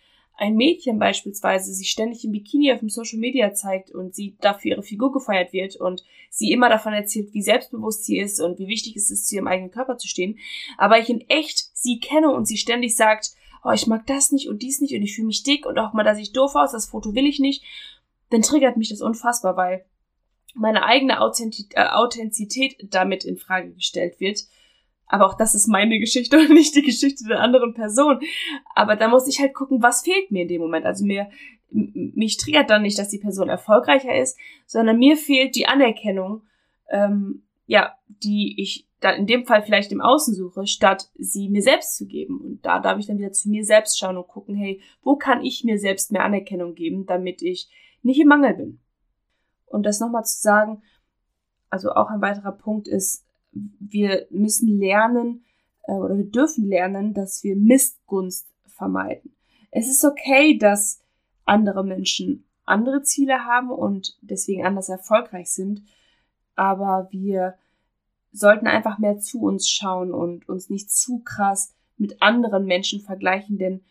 ein 0.41 0.57
Mädchen 0.57 0.99
beispielsweise 0.99 1.73
sich 1.75 1.91
ständig 1.91 2.25
im 2.25 2.33
Bikini 2.33 2.73
auf 2.73 2.81
dem 2.81 2.89
Social 2.89 3.19
Media 3.19 3.53
zeigt 3.53 3.91
und 3.91 4.15
sie 4.15 4.37
dafür 4.41 4.71
ihre 4.71 4.83
Figur 4.83 5.13
gefeiert 5.13 5.53
wird 5.53 5.77
und 5.77 6.03
sie 6.31 6.51
immer 6.51 6.71
davon 6.71 6.95
erzählt, 6.95 7.35
wie 7.35 7.43
selbstbewusst 7.43 8.07
sie 8.07 8.19
ist 8.19 8.41
und 8.41 8.59
wie 8.59 8.67
wichtig 8.67 8.97
es 8.97 9.11
ist, 9.11 9.29
zu 9.29 9.37
ihrem 9.37 9.49
eigenen 9.49 9.71
Körper 9.71 9.99
zu 9.99 10.09
stehen, 10.09 10.39
aber 10.79 10.99
ich 10.99 11.11
in 11.11 11.21
echt 11.29 11.77
sie 11.77 12.01
kenne 12.01 12.33
und 12.33 12.47
sie 12.47 12.57
ständig 12.57 12.97
sagt, 12.97 13.33
oh, 13.65 13.71
ich 13.73 13.87
mag 13.87 14.07
das 14.07 14.33
nicht 14.33 14.49
und 14.49 14.63
dies 14.63 14.81
nicht 14.81 14.95
und 14.95 15.03
ich 15.03 15.15
fühle 15.15 15.27
mich 15.27 15.43
dick 15.43 15.67
und 15.67 15.79
auch 15.79 15.93
mal, 15.93 16.05
dass 16.05 16.19
ich 16.19 16.33
doof 16.33 16.55
aus, 16.55 16.73
das 16.73 16.87
Foto 16.87 17.15
will 17.15 17.27
ich 17.27 17.39
nicht, 17.39 17.63
dann 18.31 18.41
triggert 18.41 18.79
mich 18.79 18.89
das 18.89 19.03
unfassbar, 19.03 19.59
weil 19.59 19.85
meine 20.55 20.85
eigene 20.85 21.15
äh, 21.15 21.87
Authentizität 21.89 22.77
damit 22.91 23.25
in 23.25 23.37
Frage 23.37 23.73
gestellt 23.73 24.21
wird. 24.21 24.45
Aber 25.11 25.27
auch 25.27 25.35
das 25.35 25.57
ist 25.57 25.67
meine 25.67 25.99
Geschichte 25.99 26.39
und 26.39 26.51
nicht 26.51 26.75
die 26.77 26.83
Geschichte 26.83 27.25
der 27.25 27.41
anderen 27.41 27.75
Person. 27.75 28.21
Aber 28.75 28.97
da 28.97 29.09
muss 29.09 29.27
ich 29.27 29.41
halt 29.41 29.55
gucken, 29.55 29.83
was 29.83 30.03
fehlt 30.03 30.31
mir 30.31 30.43
in 30.43 30.49
dem 30.49 30.61
Moment. 30.61 30.87
Also 30.87 31.05
mir, 31.05 31.29
mich 31.71 32.37
triggert 32.37 32.71
dann 32.71 32.83
nicht, 32.83 32.99
dass 32.99 33.09
die 33.09 33.19
Person 33.19 33.49
erfolgreicher 33.49 34.15
ist, 34.15 34.39
sondern 34.67 34.99
mir 34.99 35.17
fehlt 35.17 35.57
die 35.57 35.67
Anerkennung, 35.67 36.43
ähm, 36.91 37.43
ja, 37.67 37.95
die 38.07 38.55
ich 38.63 38.87
dann 39.01 39.17
in 39.17 39.27
dem 39.27 39.47
Fall 39.47 39.63
vielleicht 39.63 39.91
im 39.91 40.01
Außen 40.01 40.35
suche, 40.35 40.67
statt 40.67 41.11
sie 41.17 41.49
mir 41.49 41.63
selbst 41.63 41.97
zu 41.97 42.07
geben. 42.07 42.41
Und 42.41 42.67
da 42.67 42.79
darf 42.79 42.99
ich 42.99 43.07
dann 43.07 43.19
wieder 43.19 43.33
zu 43.33 43.49
mir 43.49 43.65
selbst 43.65 43.99
schauen 43.99 44.17
und 44.17 44.29
gucken, 44.29 44.55
hey, 44.55 44.81
wo 45.03 45.17
kann 45.17 45.45
ich 45.45 45.65
mir 45.65 45.79
selbst 45.79 46.13
mehr 46.13 46.25
Anerkennung 46.25 46.75
geben, 46.75 47.07
damit 47.07 47.43
ich 47.43 47.69
nicht 48.03 48.21
im 48.21 48.29
Mangel 48.29 48.55
bin. 48.55 48.81
Und 49.67 49.87
das 49.87 50.01
nochmal 50.01 50.25
zu 50.25 50.41
sagen, 50.41 50.83
also 51.69 51.91
auch 51.93 52.11
ein 52.11 52.21
weiterer 52.21 52.53
Punkt 52.53 52.87
ist, 52.87 53.25
wir 53.53 54.27
müssen 54.31 54.79
lernen 54.79 55.45
äh, 55.85 55.93
oder 55.93 56.17
wir 56.17 56.31
dürfen 56.31 56.69
lernen, 56.69 57.15
dass 57.15 57.43
wir 57.43 57.57
Missgunst 57.57 58.49
vermeiden. 58.67 59.35
Es 59.71 59.89
ist 59.89 60.05
okay, 60.05 60.59
dass 60.59 61.01
andere 61.45 61.85
Menschen 61.85 62.45
andere 62.71 63.03
Ziele 63.03 63.45
haben 63.45 63.71
und 63.71 64.17
deswegen 64.21 64.65
anders 64.65 64.89
erfolgreich 64.89 65.51
sind, 65.51 65.83
aber 66.55 67.09
wir 67.11 67.57
sollten 68.33 68.69
einfach 68.69 68.99
mehr 68.99 69.19
zu 69.19 69.43
uns 69.43 69.69
schauen 69.69 70.13
und 70.13 70.49
uns 70.49 70.71
nicht 70.71 70.91
zu 70.91 71.19
krass 71.19 71.75
mit 71.97 72.23
anderen 72.23 72.65
Menschen 72.65 73.01
vergleichen, 73.01 73.59
denn 73.59 73.83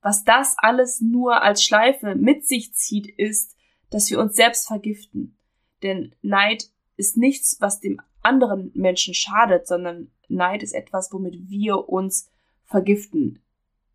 was 0.00 0.24
das 0.24 0.54
alles 0.58 1.00
nur 1.00 1.42
als 1.42 1.62
Schleife 1.62 2.14
mit 2.14 2.46
sich 2.46 2.74
zieht, 2.74 3.08
ist, 3.08 3.56
dass 3.90 4.10
wir 4.10 4.20
uns 4.20 4.34
selbst 4.34 4.66
vergiften. 4.66 5.36
Denn 5.82 6.14
Neid 6.22 6.70
ist 6.96 7.16
nichts, 7.16 7.58
was 7.60 7.80
dem 7.80 8.00
anderen 8.22 8.70
Menschen 8.74 9.14
schadet, 9.14 9.66
sondern 9.66 10.10
Neid 10.28 10.62
ist 10.62 10.74
etwas, 10.74 11.12
womit 11.12 11.48
wir 11.48 11.88
uns 11.88 12.30
vergiften. 12.64 13.42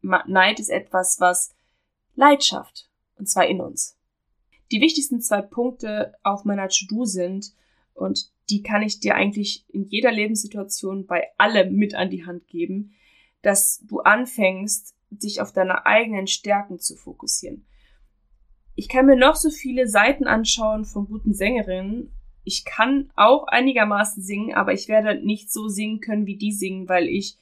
Neid 0.01 0.59
ist 0.59 0.69
etwas, 0.69 1.19
was 1.19 1.55
Leid 2.15 2.43
schafft, 2.43 2.89
und 3.17 3.27
zwar 3.27 3.47
in 3.47 3.61
uns. 3.61 3.97
Die 4.71 4.81
wichtigsten 4.81 5.21
zwei 5.21 5.41
Punkte 5.41 6.13
auf 6.23 6.45
meiner 6.45 6.69
To-Do 6.69 7.05
sind, 7.05 7.53
und 7.93 8.31
die 8.49 8.61
kann 8.61 8.83
ich 8.83 8.99
dir 8.99 9.15
eigentlich 9.15 9.65
in 9.69 9.83
jeder 9.83 10.11
Lebenssituation 10.11 11.07
bei 11.07 11.27
allem 11.37 11.75
mit 11.75 11.95
an 11.95 12.09
die 12.09 12.25
Hand 12.25 12.47
geben, 12.47 12.93
dass 13.41 13.81
du 13.85 13.99
anfängst, 14.01 14.95
dich 15.09 15.41
auf 15.41 15.53
deine 15.53 15.85
eigenen 15.85 16.27
Stärken 16.27 16.79
zu 16.79 16.95
fokussieren. 16.95 17.65
Ich 18.75 18.89
kann 18.89 19.05
mir 19.05 19.15
noch 19.15 19.35
so 19.35 19.49
viele 19.49 19.87
Seiten 19.87 20.27
anschauen 20.27 20.85
von 20.85 21.07
guten 21.07 21.33
Sängerinnen. 21.33 22.11
Ich 22.47 22.63
kann 22.63 23.09
auch 23.17 23.45
einigermaßen 23.47 24.23
singen, 24.23 24.55
aber 24.55 24.71
ich 24.71 24.87
werde 24.87 25.19
nicht 25.21 25.51
so 25.51 25.67
singen 25.67 25.99
können, 25.99 26.25
wie 26.25 26.37
die 26.37 26.53
singen, 26.53 26.87
weil 26.87 27.09
ich 27.09 27.35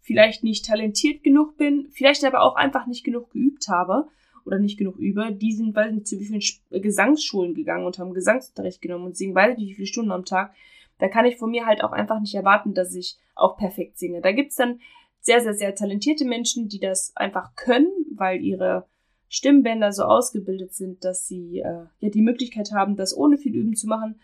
vielleicht 0.00 0.42
nicht 0.42 0.64
talentiert 0.64 1.22
genug 1.22 1.58
bin, 1.58 1.88
vielleicht 1.90 2.24
aber 2.24 2.40
auch 2.40 2.56
einfach 2.56 2.86
nicht 2.86 3.04
genug 3.04 3.30
geübt 3.30 3.68
habe 3.68 4.08
oder 4.46 4.58
nicht 4.58 4.78
genug 4.78 4.96
übe, 4.96 5.32
die 5.32 5.52
sind, 5.52 5.76
weiß 5.76 5.92
nicht, 5.92 6.06
zu 6.06 6.18
wie 6.18 6.24
vielen 6.24 6.40
äh, 6.70 6.80
Gesangsschulen 6.80 7.52
gegangen 7.52 7.84
und 7.84 7.98
haben 7.98 8.14
Gesangsunterricht 8.14 8.80
genommen 8.80 9.04
und 9.04 9.18
singen, 9.18 9.34
weiß 9.34 9.58
nicht, 9.58 9.68
wie 9.68 9.74
viele 9.74 9.86
Stunden 9.86 10.12
am 10.12 10.24
Tag. 10.24 10.54
Da 10.98 11.08
kann 11.08 11.26
ich 11.26 11.36
von 11.36 11.50
mir 11.50 11.66
halt 11.66 11.84
auch 11.84 11.92
einfach 11.92 12.18
nicht 12.18 12.34
erwarten, 12.34 12.72
dass 12.72 12.94
ich 12.94 13.18
auch 13.34 13.58
perfekt 13.58 13.98
singe. 13.98 14.22
Da 14.22 14.32
gibt's 14.32 14.56
dann 14.56 14.80
sehr, 15.20 15.42
sehr, 15.42 15.52
sehr 15.52 15.74
talentierte 15.74 16.24
Menschen, 16.24 16.70
die 16.70 16.80
das 16.80 17.14
einfach 17.16 17.54
können, 17.54 17.92
weil 18.14 18.40
ihre 18.40 18.86
Stimmbänder 19.28 19.92
so 19.92 20.04
ausgebildet 20.04 20.72
sind, 20.72 21.04
dass 21.04 21.28
sie 21.28 21.58
äh, 21.58 21.84
ja 22.00 22.08
die 22.08 22.22
Möglichkeit 22.22 22.72
haben, 22.72 22.96
das 22.96 23.14
ohne 23.14 23.36
viel 23.36 23.54
Üben 23.54 23.76
zu 23.76 23.86
machen. 23.86 24.18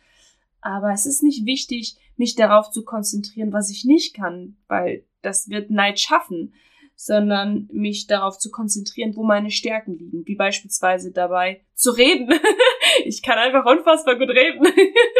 Aber 0.64 0.92
es 0.92 1.04
ist 1.04 1.22
nicht 1.22 1.44
wichtig, 1.44 1.96
mich 2.16 2.36
darauf 2.36 2.70
zu 2.70 2.84
konzentrieren, 2.84 3.52
was 3.52 3.70
ich 3.70 3.84
nicht 3.84 4.14
kann, 4.14 4.56
weil 4.66 5.04
das 5.20 5.48
wird 5.48 5.70
Neid 5.70 6.00
schaffen 6.00 6.54
sondern 6.96 7.68
mich 7.72 8.06
darauf 8.06 8.38
zu 8.38 8.50
konzentrieren, 8.50 9.16
wo 9.16 9.24
meine 9.24 9.50
Stärken 9.50 9.98
liegen, 9.98 10.26
wie 10.26 10.36
beispielsweise 10.36 11.10
dabei 11.12 11.60
zu 11.74 11.90
reden. 11.90 12.32
ich 13.04 13.22
kann 13.22 13.38
einfach 13.38 13.64
unfassbar 13.66 14.16
gut 14.16 14.30
reden. 14.30 14.64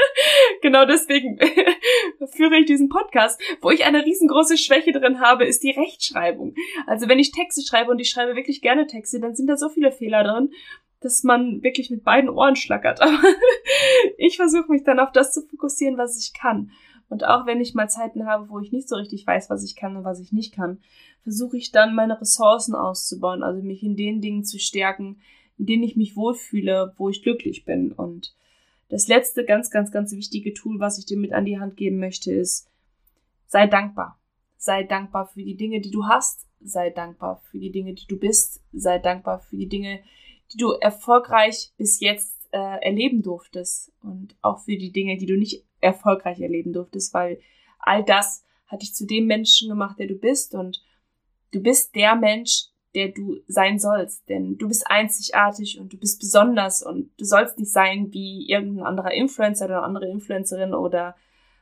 genau 0.63 0.85
deswegen 0.85 1.39
führe 2.37 2.59
ich 2.59 2.67
diesen 2.67 2.89
Podcast. 2.89 3.41
Wo 3.61 3.71
ich 3.71 3.85
eine 3.85 4.05
riesengroße 4.05 4.57
Schwäche 4.57 4.93
drin 4.93 5.21
habe, 5.21 5.45
ist 5.45 5.65
die 5.65 5.73
Rechtschreibung. 5.73 6.55
Also 6.87 7.09
wenn 7.09 7.19
ich 7.19 7.33
Texte 7.33 7.63
schreibe 7.63 7.91
und 7.91 7.99
ich 7.99 8.09
schreibe 8.09 8.37
wirklich 8.37 8.63
gerne 8.63 8.87
Texte, 8.87 9.19
dann 9.19 9.35
sind 9.35 9.49
da 9.49 9.57
so 9.57 9.69
viele 9.69 9.91
Fehler 9.91 10.23
drin, 10.23 10.51
dass 11.05 11.23
man 11.23 11.63
wirklich 11.63 11.91
mit 11.91 12.05
beiden 12.05 12.31
Ohren 12.31 12.57
schlackert. 12.57 13.01
Aber 13.03 13.19
ich 14.17 14.37
versuche 14.37 14.71
mich 14.71 14.85
dann 14.85 14.99
auf 14.99 15.13
das 15.13 15.33
zu 15.33 15.43
fokussieren, 15.43 15.99
was 15.99 16.19
ich 16.19 16.33
kann. 16.33 16.71
Und 17.09 17.25
auch 17.25 17.47
wenn 17.47 17.61
ich 17.61 17.75
mal 17.75 17.89
Zeiten 17.89 18.27
habe, 18.27 18.49
wo 18.49 18.59
ich 18.61 18.73
nicht 18.73 18.89
so 18.89 18.97
richtig 18.97 19.27
weiß, 19.27 19.51
was 19.51 19.63
ich 19.63 19.77
kann 19.77 19.97
und 19.97 20.05
was 20.05 20.21
ich 20.21 20.33
nicht 20.33 20.55
kann, 20.55 20.81
versuche 21.23 21.57
ich 21.57 21.71
dann 21.71 21.95
meine 21.95 22.21
Ressourcen 22.21 22.75
auszubauen, 22.75 23.43
also 23.43 23.63
mich 23.63 23.83
in 23.83 23.97
den 23.97 24.21
Dingen 24.21 24.45
zu 24.45 24.59
stärken, 24.59 25.21
in 25.59 25.67
denen 25.67 25.83
ich 25.83 25.97
mich 25.97 26.17
wohlfühle, 26.17 26.95
wo 26.97 27.09
ich 27.11 27.23
glücklich 27.23 27.65
bin. 27.65 27.93
Und 27.93 28.35
das 28.89 29.07
letzte 29.09 29.45
ganz, 29.45 29.71
ganz, 29.71 29.91
ganz 29.91 30.13
wichtige 30.13 30.55
Tool, 30.55 30.81
was 30.81 30.99
ich 30.99 31.07
dir 31.07 31.19
mit 31.19 31.33
an 31.33 31.45
die 31.45 31.59
Hand 31.59 31.77
geben 31.77 31.99
möchte, 31.99 32.33
ist, 32.33 32.69
sei 33.47 33.67
dankbar. 33.67 34.19
Sei 34.57 34.83
dankbar 34.83 35.27
für 35.27 35.43
die 35.43 35.57
Dinge, 35.57 35.81
die 35.81 35.91
du 35.91 36.07
hast. 36.07 36.47
Sei 36.63 36.91
dankbar 36.91 37.43
für 37.51 37.59
die 37.59 37.71
Dinge, 37.71 37.95
die 37.95 38.07
du 38.07 38.19
bist. 38.19 38.63
Sei 38.73 38.99
dankbar 38.99 39.41
für 39.41 39.57
die 39.57 39.69
Dinge, 39.69 40.01
die 40.53 40.59
du 40.59 40.73
erfolgreich 40.73 41.73
bis 41.77 42.01
jetzt 42.01 42.49
äh, 42.53 42.85
erleben 42.85 43.23
durftest. 43.23 43.93
Und 44.03 44.37
auch 44.43 44.61
für 44.61 44.77
die 44.77 44.93
Dinge, 44.93 45.17
die 45.17 45.27
du 45.27 45.37
nicht 45.37 45.65
erfolgreich 45.81 46.41
erleben 46.41 46.73
durftest, 46.73 47.13
weil 47.15 47.41
all 47.79 48.05
das 48.05 48.45
hat 48.67 48.83
dich 48.83 48.95
zu 48.95 49.07
dem 49.07 49.27
Menschen 49.27 49.69
gemacht, 49.69 49.99
der 49.99 50.07
du 50.07 50.15
bist. 50.15 50.55
Und 50.55 50.83
du 51.53 51.61
bist 51.61 51.95
der 51.95 52.17
Mensch, 52.17 52.69
der 52.95 53.09
du 53.09 53.41
sein 53.49 53.79
sollst, 53.79 54.29
denn 54.29 54.57
du 54.57 54.69
bist 54.69 54.87
einzigartig 54.87 55.81
und 55.81 55.93
du 55.93 55.99
bist 55.99 56.21
besonders. 56.21 56.83
Und 56.83 57.11
du 57.19 57.25
sollst 57.25 57.59
nicht 57.59 57.73
sein 57.73 58.13
wie 58.13 58.49
irgendein 58.49 58.87
anderer 58.87 59.13
Influencer 59.13 59.67
oder 59.67 59.83
andere 59.83 60.09
Influencerin 60.09 60.75
oder 60.75 61.17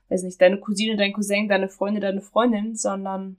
weiß 0.08 0.24
nicht, 0.24 0.40
deine 0.40 0.60
Cousine, 0.60 0.96
dein 0.96 1.12
Cousin, 1.12 1.48
deine 1.48 1.68
Freunde, 1.68 2.00
deine 2.00 2.20
Freundin, 2.20 2.76
sondern 2.76 3.38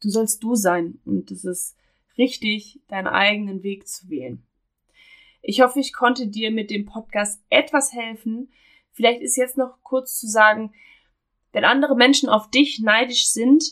du 0.00 0.08
sollst 0.08 0.42
du 0.42 0.54
sein. 0.54 1.00
Und 1.04 1.30
es 1.30 1.44
ist 1.44 1.76
richtig, 2.18 2.80
deinen 2.88 3.06
eigenen 3.06 3.62
Weg 3.62 3.86
zu 3.88 4.08
wählen. 4.08 4.42
Ich 5.42 5.60
hoffe, 5.60 5.80
ich 5.80 5.92
konnte 5.92 6.28
dir 6.28 6.50
mit 6.50 6.70
dem 6.70 6.86
Podcast 6.86 7.42
etwas 7.50 7.92
helfen, 7.92 8.48
Vielleicht 8.96 9.20
ist 9.20 9.36
jetzt 9.36 9.58
noch 9.58 9.76
kurz 9.82 10.18
zu 10.18 10.26
sagen, 10.26 10.72
wenn 11.52 11.66
andere 11.66 11.94
Menschen 11.94 12.30
auf 12.30 12.50
dich 12.50 12.80
neidisch 12.80 13.28
sind, 13.28 13.62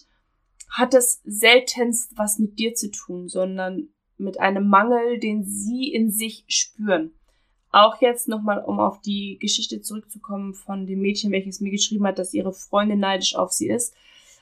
hat 0.68 0.92
das 0.92 1.22
seltenst 1.24 2.12
was 2.16 2.38
mit 2.38 2.58
dir 2.58 2.74
zu 2.74 2.90
tun, 2.90 3.28
sondern 3.28 3.88
mit 4.18 4.38
einem 4.38 4.68
Mangel, 4.68 5.18
den 5.18 5.46
sie 5.46 5.90
in 5.90 6.10
sich 6.10 6.44
spüren. 6.46 7.14
Auch 7.70 8.02
jetzt 8.02 8.28
nochmal, 8.28 8.62
um 8.62 8.80
auf 8.80 9.00
die 9.00 9.38
Geschichte 9.40 9.80
zurückzukommen 9.80 10.52
von 10.52 10.86
dem 10.86 11.00
Mädchen, 11.00 11.32
welches 11.32 11.60
mir 11.60 11.70
geschrieben 11.70 12.06
hat, 12.06 12.18
dass 12.18 12.34
ihre 12.34 12.52
Freundin 12.52 12.98
neidisch 12.98 13.34
auf 13.34 13.50
sie 13.50 13.68
ist. 13.68 13.94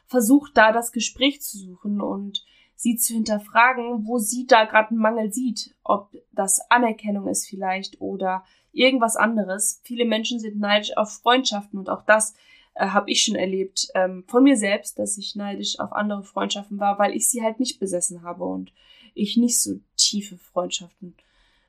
Versucht 0.06 0.56
da 0.56 0.72
das 0.72 0.90
Gespräch 0.90 1.42
zu 1.42 1.58
suchen 1.58 2.00
und 2.00 2.44
sie 2.82 2.96
zu 2.96 3.14
hinterfragen, 3.14 4.08
wo 4.08 4.18
sie 4.18 4.44
da 4.44 4.64
gerade 4.64 4.90
einen 4.90 4.98
Mangel 4.98 5.32
sieht, 5.32 5.72
ob 5.84 6.10
das 6.32 6.68
Anerkennung 6.68 7.28
ist 7.28 7.46
vielleicht 7.46 8.00
oder 8.00 8.44
irgendwas 8.72 9.14
anderes. 9.14 9.80
Viele 9.84 10.04
Menschen 10.04 10.40
sind 10.40 10.58
neidisch 10.58 10.96
auf 10.96 11.12
Freundschaften 11.12 11.78
und 11.78 11.88
auch 11.88 12.02
das 12.02 12.34
äh, 12.74 12.88
habe 12.88 13.08
ich 13.08 13.22
schon 13.22 13.36
erlebt 13.36 13.86
ähm, 13.94 14.24
von 14.26 14.42
mir 14.42 14.56
selbst, 14.56 14.98
dass 14.98 15.16
ich 15.16 15.36
neidisch 15.36 15.78
auf 15.78 15.92
andere 15.92 16.24
Freundschaften 16.24 16.80
war, 16.80 16.98
weil 16.98 17.14
ich 17.14 17.28
sie 17.28 17.40
halt 17.40 17.60
nicht 17.60 17.78
besessen 17.78 18.24
habe 18.24 18.42
und 18.42 18.72
ich 19.14 19.36
nicht 19.36 19.60
so 19.60 19.78
tiefe 19.96 20.36
Freundschaften 20.36 21.14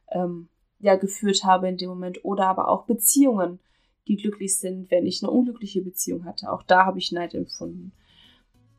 ähm, 0.09 0.49
ja 0.79 0.95
geführt 0.95 1.43
habe 1.43 1.69
in 1.69 1.77
dem 1.77 1.89
Moment 1.89 2.25
oder 2.25 2.47
aber 2.47 2.69
auch 2.69 2.85
Beziehungen, 2.85 3.59
die 4.07 4.15
glücklich 4.15 4.57
sind, 4.57 4.89
wenn 4.89 5.05
ich 5.05 5.21
eine 5.21 5.29
unglückliche 5.29 5.81
Beziehung 5.81 6.25
hatte. 6.25 6.51
Auch 6.51 6.63
da 6.63 6.87
habe 6.87 6.97
ich 6.97 7.11
Neid 7.11 7.35
empfunden. 7.35 7.91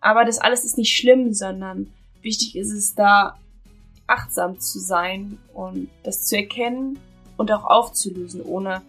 Aber 0.00 0.24
das 0.24 0.38
alles 0.38 0.64
ist 0.64 0.78
nicht 0.78 0.96
schlimm, 0.96 1.32
sondern 1.32 1.92
wichtig 2.24 2.56
ist 2.56 2.72
es 2.72 2.94
da 2.94 3.38
achtsam 4.06 4.58
zu 4.58 4.80
sein 4.80 5.38
und 5.52 5.88
das 6.02 6.26
zu 6.26 6.36
erkennen 6.36 6.98
und 7.36 7.52
auch 7.52 7.64
aufzulösen, 7.64 8.42
ohne 8.42 8.82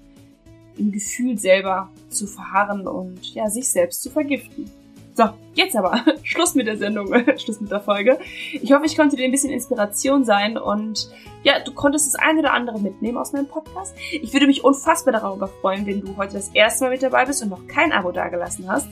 im 0.77 0.91
Gefühl 0.91 1.37
selber 1.37 1.89
zu 2.09 2.27
verharren 2.27 2.87
und 2.87 3.33
ja, 3.33 3.49
sich 3.49 3.69
selbst 3.69 4.01
zu 4.01 4.09
vergiften. 4.09 4.69
So, 5.15 5.29
jetzt 5.53 5.77
aber 5.77 6.03
Schluss 6.23 6.55
mit 6.55 6.67
der 6.67 6.77
Sendung, 6.77 7.07
Schluss 7.37 7.61
mit 7.61 7.71
der 7.71 7.79
Folge. 7.79 8.19
Ich 8.51 8.73
hoffe, 8.73 8.85
ich 8.85 8.97
konnte 8.97 9.15
dir 9.15 9.23
ein 9.23 9.31
bisschen 9.31 9.49
Inspiration 9.49 10.25
sein 10.25 10.57
und 10.57 11.09
ja, 11.43 11.59
du 11.63 11.71
konntest 11.73 12.13
das 12.13 12.21
eine 12.21 12.39
oder 12.39 12.51
andere 12.51 12.81
mitnehmen 12.81 13.17
aus 13.17 13.31
meinem 13.31 13.47
Podcast. 13.47 13.95
Ich 14.11 14.33
würde 14.33 14.45
mich 14.45 14.65
unfassbar 14.65 15.13
darüber 15.13 15.47
freuen, 15.47 15.85
wenn 15.85 16.01
du 16.01 16.17
heute 16.17 16.33
das 16.33 16.49
erste 16.49 16.83
Mal 16.83 16.89
mit 16.91 17.01
dabei 17.01 17.23
bist 17.23 17.41
und 17.41 17.49
noch 17.49 17.65
kein 17.65 17.93
Abo 17.93 18.11
dagelassen 18.11 18.69
hast, 18.69 18.89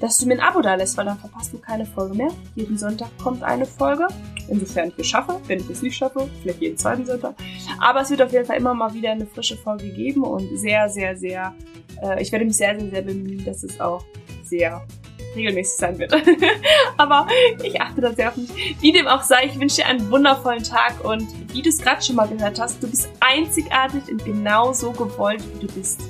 dass 0.00 0.16
du 0.16 0.26
mir 0.26 0.34
ein 0.34 0.40
Abo 0.40 0.62
da 0.62 0.74
lässt, 0.74 0.96
weil 0.96 1.04
dann 1.04 1.18
verpasst 1.18 1.52
du 1.52 1.58
keine 1.58 1.84
Folge 1.84 2.14
mehr. 2.14 2.30
Jeden 2.54 2.78
Sonntag 2.78 3.10
kommt 3.22 3.42
eine 3.42 3.66
Folge, 3.66 4.06
insofern 4.48 4.88
ich 4.88 4.98
es 4.98 5.06
schaffe. 5.06 5.38
Wenn 5.48 5.58
ich 5.58 5.68
es 5.68 5.82
nicht 5.82 5.96
schaffe, 5.96 6.30
vielleicht 6.40 6.62
jeden 6.62 6.78
zweiten 6.78 7.04
Sonntag. 7.04 7.34
Aber 7.78 8.00
es 8.00 8.08
wird 8.08 8.22
auf 8.22 8.32
jeden 8.32 8.46
Fall 8.46 8.56
immer 8.56 8.72
mal 8.72 8.94
wieder 8.94 9.10
eine 9.10 9.26
frische 9.26 9.56
Folge 9.58 9.90
geben 9.90 10.22
und 10.22 10.48
sehr, 10.56 10.88
sehr, 10.88 11.14
sehr, 11.14 11.54
äh, 12.02 12.22
ich 12.22 12.32
werde 12.32 12.46
mich 12.46 12.56
sehr, 12.56 12.78
sehr, 12.80 12.88
sehr 12.88 13.02
bemühen, 13.02 13.44
dass 13.44 13.64
es 13.64 13.78
auch 13.80 14.02
sehr 14.44 14.86
regelmäßig 15.34 15.76
sein 15.76 15.98
wird. 15.98 16.12
Aber 16.96 17.26
ich 17.62 17.80
achte 17.80 18.00
da 18.00 18.12
sehr 18.12 18.28
auf 18.28 18.36
mich. 18.36 18.50
Wie 18.80 18.92
dem 18.92 19.06
auch 19.06 19.22
sei, 19.22 19.46
ich 19.46 19.58
wünsche 19.58 19.76
dir 19.76 19.86
einen 19.86 20.10
wundervollen 20.10 20.62
Tag 20.62 21.04
und 21.04 21.26
wie 21.52 21.62
du 21.62 21.68
es 21.68 21.78
gerade 21.78 22.02
schon 22.02 22.16
mal 22.16 22.28
gehört 22.28 22.60
hast, 22.60 22.82
du 22.82 22.88
bist 22.88 23.08
einzigartig 23.20 24.02
und 24.08 24.24
genau 24.24 24.72
so 24.72 24.92
gewollt, 24.92 25.42
wie 25.54 25.66
du 25.66 25.72
bist. 25.72 26.00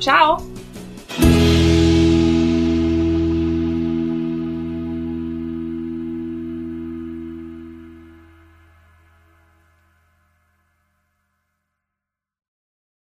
Ciao! 0.00 0.42